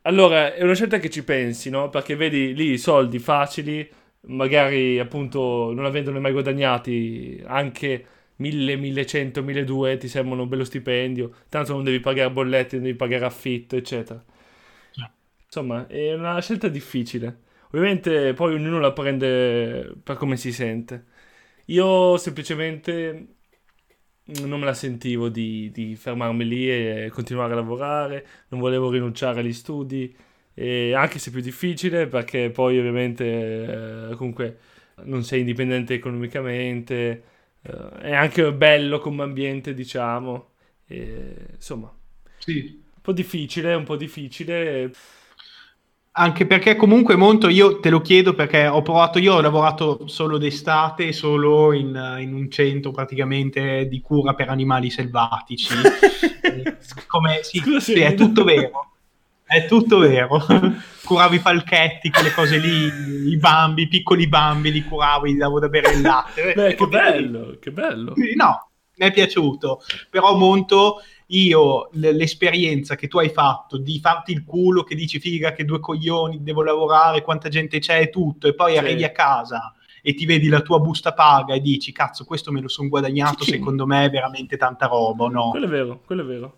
Allora, 0.03 0.53
è 0.53 0.63
una 0.63 0.73
scelta 0.73 0.99
che 0.99 1.09
ci 1.09 1.23
pensi, 1.23 1.69
no? 1.69 1.89
Perché 1.89 2.15
vedi 2.15 2.53
lì 2.55 2.71
i 2.71 2.77
soldi 2.77 3.19
facili, 3.19 3.87
magari 4.27 4.99
appunto 4.99 5.71
non 5.73 5.85
avendone 5.85 6.19
mai 6.19 6.31
guadagnati 6.31 7.41
anche 7.45 8.05
1000, 8.37 8.75
1100, 8.77 9.43
1200 9.43 9.97
ti 9.99 10.07
sembrano 10.07 10.43
un 10.43 10.49
bello 10.49 10.63
stipendio, 10.63 11.31
tanto 11.49 11.73
non 11.73 11.83
devi 11.83 11.99
pagare 11.99 12.31
bollette, 12.31 12.75
non 12.75 12.85
devi 12.85 12.97
pagare 12.97 13.25
affitto, 13.25 13.75
eccetera. 13.75 14.23
Insomma, 15.45 15.87
è 15.87 16.13
una 16.13 16.39
scelta 16.41 16.67
difficile. 16.67 17.45
Ovviamente 17.67 18.33
poi 18.33 18.53
ognuno 18.53 18.79
la 18.79 18.91
prende 18.93 19.93
per 20.03 20.15
come 20.17 20.37
si 20.37 20.51
sente. 20.51 21.05
Io 21.65 22.17
semplicemente 22.17 23.27
non 24.45 24.59
me 24.59 24.65
la 24.65 24.73
sentivo 24.73 25.29
di, 25.29 25.71
di 25.71 25.95
fermarmi 25.95 26.45
lì 26.45 26.69
e 26.69 27.09
continuare 27.13 27.53
a 27.53 27.55
lavorare, 27.55 28.27
non 28.49 28.59
volevo 28.59 28.89
rinunciare 28.91 29.39
agli 29.39 29.53
studi, 29.53 30.13
e 30.59 30.93
anche 30.95 31.19
se 31.19 31.29
più 31.31 31.41
difficile 31.41 32.07
perché 32.07 32.49
poi 32.51 32.79
ovviamente 32.79 34.09
eh, 34.11 34.15
comunque 34.15 34.57
non 35.03 35.23
sei 35.23 35.41
indipendente 35.41 35.93
economicamente, 35.95 37.23
eh, 37.61 37.89
è 38.01 38.13
anche 38.15 38.51
bello 38.53 38.99
come 38.99 39.23
ambiente 39.23 39.73
diciamo, 39.73 40.51
e, 40.87 41.35
insomma 41.55 41.93
Sì. 42.39 42.83
un 42.95 43.01
po' 43.01 43.11
difficile, 43.13 43.73
un 43.73 43.83
po' 43.85 43.95
difficile. 43.95 44.91
Anche 46.19 46.47
perché 46.47 46.75
comunque 46.75 47.15
Monto 47.15 47.47
io 47.47 47.79
te 47.79 47.91
lo 47.91 48.01
chiedo 48.01 48.33
perché 48.33 48.65
ho 48.65 48.81
provato, 48.81 49.19
io 49.19 49.35
ho 49.35 49.41
lavorato 49.41 50.07
solo 50.07 50.39
d'estate, 50.39 51.13
solo 51.13 51.73
in, 51.73 51.89
in 52.19 52.33
un 52.33 52.49
centro 52.49 52.89
praticamente 52.89 53.87
di 53.87 54.01
cura 54.01 54.33
per 54.33 54.49
animali 54.49 54.89
selvatici. 54.89 55.73
Eh, 56.49 56.77
Come, 57.07 57.43
sì, 57.43 57.59
Scusa 57.59 57.79
sì, 57.81 57.99
è 57.99 58.13
tutto 58.15 58.43
vero. 58.45 58.93
È 59.47 59.65
tutto 59.65 59.99
vero. 59.99 60.39
Curavo 61.07 61.35
i 61.35 61.39
palchetti, 61.39 62.09
quelle 62.09 62.31
cose 62.33 62.57
lì, 62.57 63.29
i 63.29 63.37
bambi, 63.37 63.83
i 63.83 63.87
piccoli 63.87 64.27
bambi, 64.27 64.71
li 64.73 64.83
curavo, 64.83 65.25
gli 65.25 65.37
davo 65.37 65.57
da 65.59 65.69
bere 65.69 65.93
il 65.93 66.01
latte. 66.01 66.51
Beh, 66.53 66.75
che 66.75 66.85
bello, 66.87 67.57
che 67.61 67.71
bello. 67.71 68.13
Sì, 68.15 68.35
No, 68.35 68.69
mi 68.97 69.05
è 69.07 69.11
piaciuto. 69.13 69.81
Però 70.09 70.35
Monto, 70.35 71.01
io 71.27 71.89
l- 71.93 72.09
l'esperienza 72.09 72.95
che 72.95 73.07
tu 73.07 73.19
hai 73.19 73.29
fatto 73.29 73.77
di 73.77 73.99
farti 74.01 74.33
il 74.33 74.43
culo, 74.43 74.83
che 74.83 74.95
dici 74.95 75.17
figa, 75.19 75.53
che 75.53 75.63
due 75.63 75.79
coglioni, 75.79 76.43
devo 76.43 76.61
lavorare, 76.61 77.21
quanta 77.21 77.47
gente 77.47 77.79
c'è 77.79 78.01
e 78.01 78.09
tutto, 78.09 78.47
e 78.47 78.53
poi 78.53 78.73
Sì. 78.73 78.77
arrivi 78.79 79.05
a 79.05 79.11
casa 79.11 79.73
e 80.01 80.13
ti 80.13 80.25
vedi 80.25 80.49
la 80.49 80.59
tua 80.61 80.79
busta 80.79 81.13
paga 81.13 81.53
e 81.53 81.61
dici 81.61 81.93
cazzo, 81.93 82.25
questo 82.25 82.51
me 82.51 82.59
lo 82.61 82.67
sono 82.67 82.89
guadagnato, 82.89 83.43
Sì. 83.45 83.51
secondo 83.51 83.85
me 83.85 84.03
è 84.05 84.09
veramente 84.09 84.57
tanta 84.57 84.87
roba, 84.87 85.27
no? 85.29 85.51
Quello 85.51 85.65
è 85.65 85.69
vero, 85.69 86.01
quello 86.05 86.21
è 86.23 86.25
vero. 86.25 86.57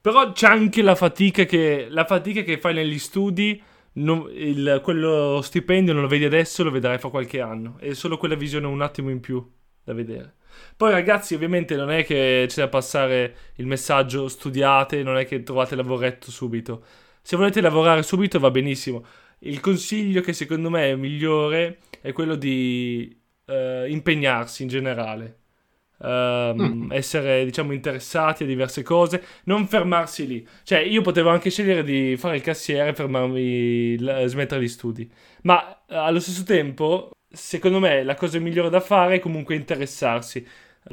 Però 0.00 0.32
c'è 0.32 0.46
anche 0.48 0.82
la 0.82 0.94
fatica 0.94 1.44
che, 1.44 1.86
la 1.90 2.04
fatica 2.04 2.42
che 2.42 2.58
fai 2.58 2.74
negli 2.74 2.98
studi, 2.98 3.60
non- 3.94 4.30
il- 4.32 4.80
quello 4.82 5.40
stipendio 5.42 5.92
non 5.92 6.02
lo 6.02 6.08
vedi 6.08 6.24
adesso, 6.24 6.62
lo 6.62 6.70
vedrai 6.70 6.98
fra 6.98 7.10
qualche 7.10 7.40
anno. 7.40 7.76
È 7.78 7.92
solo 7.94 8.16
quella 8.16 8.34
visione 8.34 8.66
un 8.66 8.80
attimo 8.80 9.10
in 9.10 9.20
più 9.20 9.44
da 9.84 9.92
vedere. 9.92 10.36
Poi 10.76 10.90
ragazzi, 10.90 11.34
ovviamente 11.34 11.76
non 11.76 11.90
è 11.90 12.04
che 12.04 12.46
c'è 12.48 12.62
da 12.62 12.68
passare 12.68 13.36
il 13.56 13.66
messaggio 13.66 14.28
studiate, 14.28 15.02
non 15.02 15.16
è 15.18 15.26
che 15.26 15.42
trovate 15.42 15.74
lavoretto 15.76 16.30
subito. 16.30 16.84
Se 17.22 17.36
volete 17.36 17.60
lavorare 17.60 18.02
subito 18.02 18.38
va 18.38 18.50
benissimo. 18.50 19.04
Il 19.40 19.60
consiglio 19.60 20.20
che 20.22 20.32
secondo 20.32 20.70
me 20.70 20.90
è 20.90 20.94
migliore 20.96 21.78
è 22.00 22.12
quello 22.12 22.34
di 22.34 23.16
eh, 23.46 23.86
impegnarsi 23.90 24.62
in 24.62 24.68
generale. 24.68 25.39
Ehm, 26.02 26.88
essere 26.92 27.44
diciamo 27.44 27.72
interessati 27.72 28.44
a 28.44 28.46
diverse 28.46 28.82
cose, 28.82 29.22
non 29.44 29.66
fermarsi 29.66 30.26
lì. 30.26 30.46
Cioè, 30.62 30.78
io 30.80 31.02
potevo 31.02 31.28
anche 31.30 31.50
scegliere 31.50 31.82
di 31.84 32.16
fare 32.16 32.36
il 32.36 32.42
cassiere 32.42 32.90
e 32.90 32.94
fermarmi, 32.94 33.98
la- 33.98 34.26
smettere 34.26 34.62
gli 34.62 34.68
studi, 34.68 35.10
ma 35.42 35.84
eh, 35.86 35.94
allo 35.96 36.20
stesso 36.20 36.42
tempo, 36.44 37.10
secondo 37.30 37.78
me, 37.80 38.02
la 38.02 38.14
cosa 38.14 38.38
migliore 38.38 38.70
da 38.70 38.80
fare 38.80 39.16
è 39.16 39.18
comunque 39.20 39.54
interessarsi, 39.54 40.46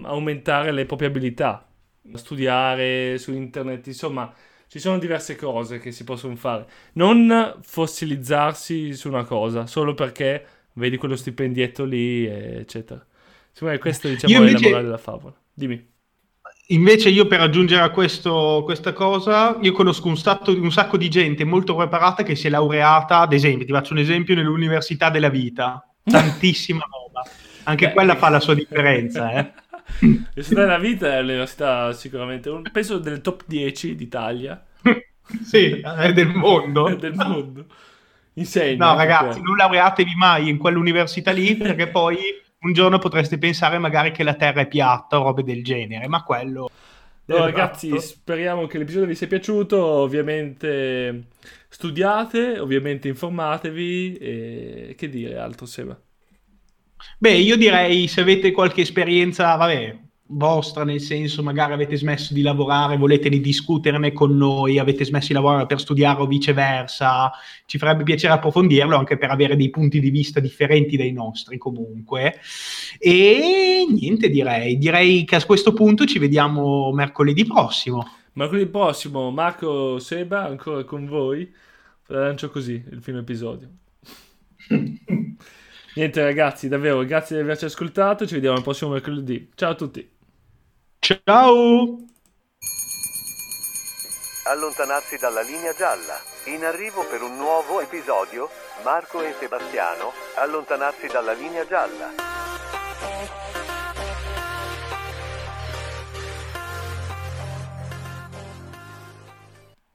aumentare 0.03 0.71
le 0.71 0.85
proprie 0.85 1.07
abilità, 1.07 1.67
studiare 2.13 3.17
su 3.17 3.33
internet, 3.33 3.87
insomma. 3.87 4.33
Ci 4.69 4.79
sono 4.79 4.99
diverse 4.99 5.37
cose 5.37 5.79
che 5.79 5.91
si 5.93 6.03
possono 6.03 6.35
fare. 6.35 6.67
Non 6.93 7.57
fossilizzarsi 7.61 8.93
su 8.93 9.07
una 9.07 9.23
cosa 9.23 9.65
solo 9.65 9.93
perché 9.93 10.45
vedi 10.73 10.97
quello 10.97 11.15
stipendietto 11.15 11.85
lì, 11.85 12.25
eccetera. 12.25 13.05
Secondo 13.57 13.73
me 13.73 13.79
questa 13.79 14.07
diciamo, 14.07 14.31
Io 14.33 14.39
è 14.39 14.43
la 14.43 14.47
invece- 14.49 14.67
morale 14.67 14.83
della 14.85 14.97
favola. 14.99 15.33
Dimmi. 15.51 15.95
Invece 16.67 17.09
io 17.09 17.25
per 17.25 17.39
aggiungere 17.41 17.81
a 17.81 17.89
questo, 17.89 18.61
questa 18.65 18.93
cosa, 18.93 19.57
io 19.61 19.71
conosco 19.71 20.07
un, 20.09 20.15
sacco- 20.17 20.51
un 20.51 20.71
sacco 20.71 20.95
di 20.97 21.09
gente 21.09 21.43
molto 21.43 21.75
preparata 21.75 22.21
che 22.21 22.35
si 22.35 22.45
è 22.45 22.49
laureata, 22.51 23.21
ad 23.21 23.33
esempio, 23.33 23.65
ti 23.65 23.71
faccio 23.71 23.93
un 23.93 23.99
esempio, 23.99 24.35
nell'università 24.35 25.09
della 25.09 25.29
vita. 25.29 25.83
Tantissima 26.03 26.85
roba. 26.91 27.27
Anche 27.63 27.87
Beh. 27.87 27.93
quella 27.93 28.15
fa 28.15 28.29
la 28.29 28.39
sua 28.39 28.53
differenza, 28.53 29.31
eh. 29.31 29.51
L'università 30.01 30.61
della 30.61 30.77
vita 30.77 31.17
è 31.17 31.21
l'università 31.21 31.93
sicuramente, 31.93 32.49
un- 32.49 32.61
penso 32.71 32.99
del 32.99 33.21
top 33.21 33.43
10 33.47 33.95
d'Italia, 33.95 34.63
sì, 35.43 35.79
è 35.79 36.13
del 36.13 36.27
mondo. 36.27 36.93
del 36.95 37.13
mondo. 37.15 37.65
Insegna. 38.33 38.91
No, 38.91 38.95
ragazzi, 38.97 39.41
non 39.41 39.55
laureatevi 39.55 40.13
mai 40.15 40.47
in 40.49 40.57
quell'università 40.57 41.31
lì 41.31 41.55
perché 41.55 41.87
poi 41.87 42.17
un 42.59 42.73
giorno 42.73 42.99
potreste 42.99 43.37
pensare 43.37 43.77
magari 43.77 44.11
che 44.11 44.23
la 44.23 44.35
Terra 44.35 44.61
è 44.61 44.67
piatta 44.67 45.19
o 45.19 45.23
robe 45.23 45.43
del 45.43 45.63
genere, 45.63 46.07
ma 46.07 46.23
quello... 46.23 46.69
Esatto. 47.29 47.45
ragazzi, 47.45 47.99
speriamo 47.99 48.67
che 48.67 48.77
l'episodio 48.77 49.07
vi 49.07 49.15
sia 49.15 49.27
piaciuto. 49.27 49.77
Ovviamente 49.83 51.27
studiate, 51.67 52.57
ovviamente 52.57 53.09
informatevi 53.09 54.15
e 54.15 54.95
che 54.97 55.09
dire 55.09 55.37
altro, 55.37 55.65
Seba. 55.65 55.99
Beh, 57.19 57.33
io 57.33 57.57
direi 57.57 58.07
se 58.07 58.21
avete 58.21 58.51
qualche 58.51 58.81
esperienza, 58.81 59.55
vabbè, 59.55 59.99
vostra, 60.29 60.83
nel 60.83 60.99
senso 60.99 61.41
magari 61.43 61.73
avete 61.73 61.95
smesso 61.95 62.33
di 62.33 62.41
lavorare, 62.41 62.97
volete 62.97 63.29
discuterne 63.29 64.11
con 64.11 64.35
noi, 64.35 64.79
avete 64.79 65.05
smesso 65.05 65.27
di 65.27 65.33
lavorare 65.33 65.65
per 65.65 65.79
studiare 65.79 66.21
o 66.21 66.25
viceversa, 66.25 67.31
ci 67.65 67.77
farebbe 67.77 68.03
piacere 68.03 68.33
approfondirlo 68.33 68.97
anche 68.97 69.17
per 69.17 69.29
avere 69.29 69.55
dei 69.55 69.69
punti 69.69 69.99
di 69.99 70.09
vista 70.09 70.39
differenti 70.39 70.97
dai 70.97 71.11
nostri 71.11 71.57
comunque. 71.57 72.39
E 72.99 73.85
niente 73.89 74.29
direi, 74.29 74.77
direi 74.77 75.23
che 75.23 75.35
a 75.35 75.45
questo 75.45 75.73
punto 75.73 76.05
ci 76.05 76.19
vediamo 76.19 76.91
mercoledì 76.91 77.45
prossimo. 77.45 78.05
Mercoledì 78.33 78.67
prossimo 78.67 79.31
Marco 79.31 79.99
Seba 79.99 80.45
ancora 80.45 80.83
con 80.83 81.07
voi, 81.07 81.51
lancio 82.07 82.49
così 82.49 82.83
il 82.91 82.99
primo 82.99 83.19
episodio. 83.19 83.69
Niente 85.97 86.23
ragazzi, 86.23 86.67
davvero 86.67 87.03
grazie 87.05 87.37
di 87.37 87.41
averci 87.41 87.65
ascoltato, 87.65 88.27
ci 88.27 88.35
vediamo 88.35 88.57
il 88.57 88.61
prossimo 88.61 88.91
mercoledì. 88.91 89.49
Ciao 89.55 89.71
a 89.71 89.75
tutti. 89.75 90.16
Ciao! 90.99 91.97
Allontanarsi 94.45 95.17
dalla 95.17 95.41
linea 95.41 95.73
gialla. 95.73 96.19
In 96.45 96.65
arrivo 96.65 97.05
per 97.05 97.21
un 97.21 97.37
nuovo 97.37 97.81
episodio, 97.81 98.49
Marco 98.83 99.21
e 99.21 99.35
Sebastiano, 99.39 100.13
allontanarsi 100.35 101.07
dalla 101.07 101.33
linea 101.33 101.65
gialla. 101.65 102.11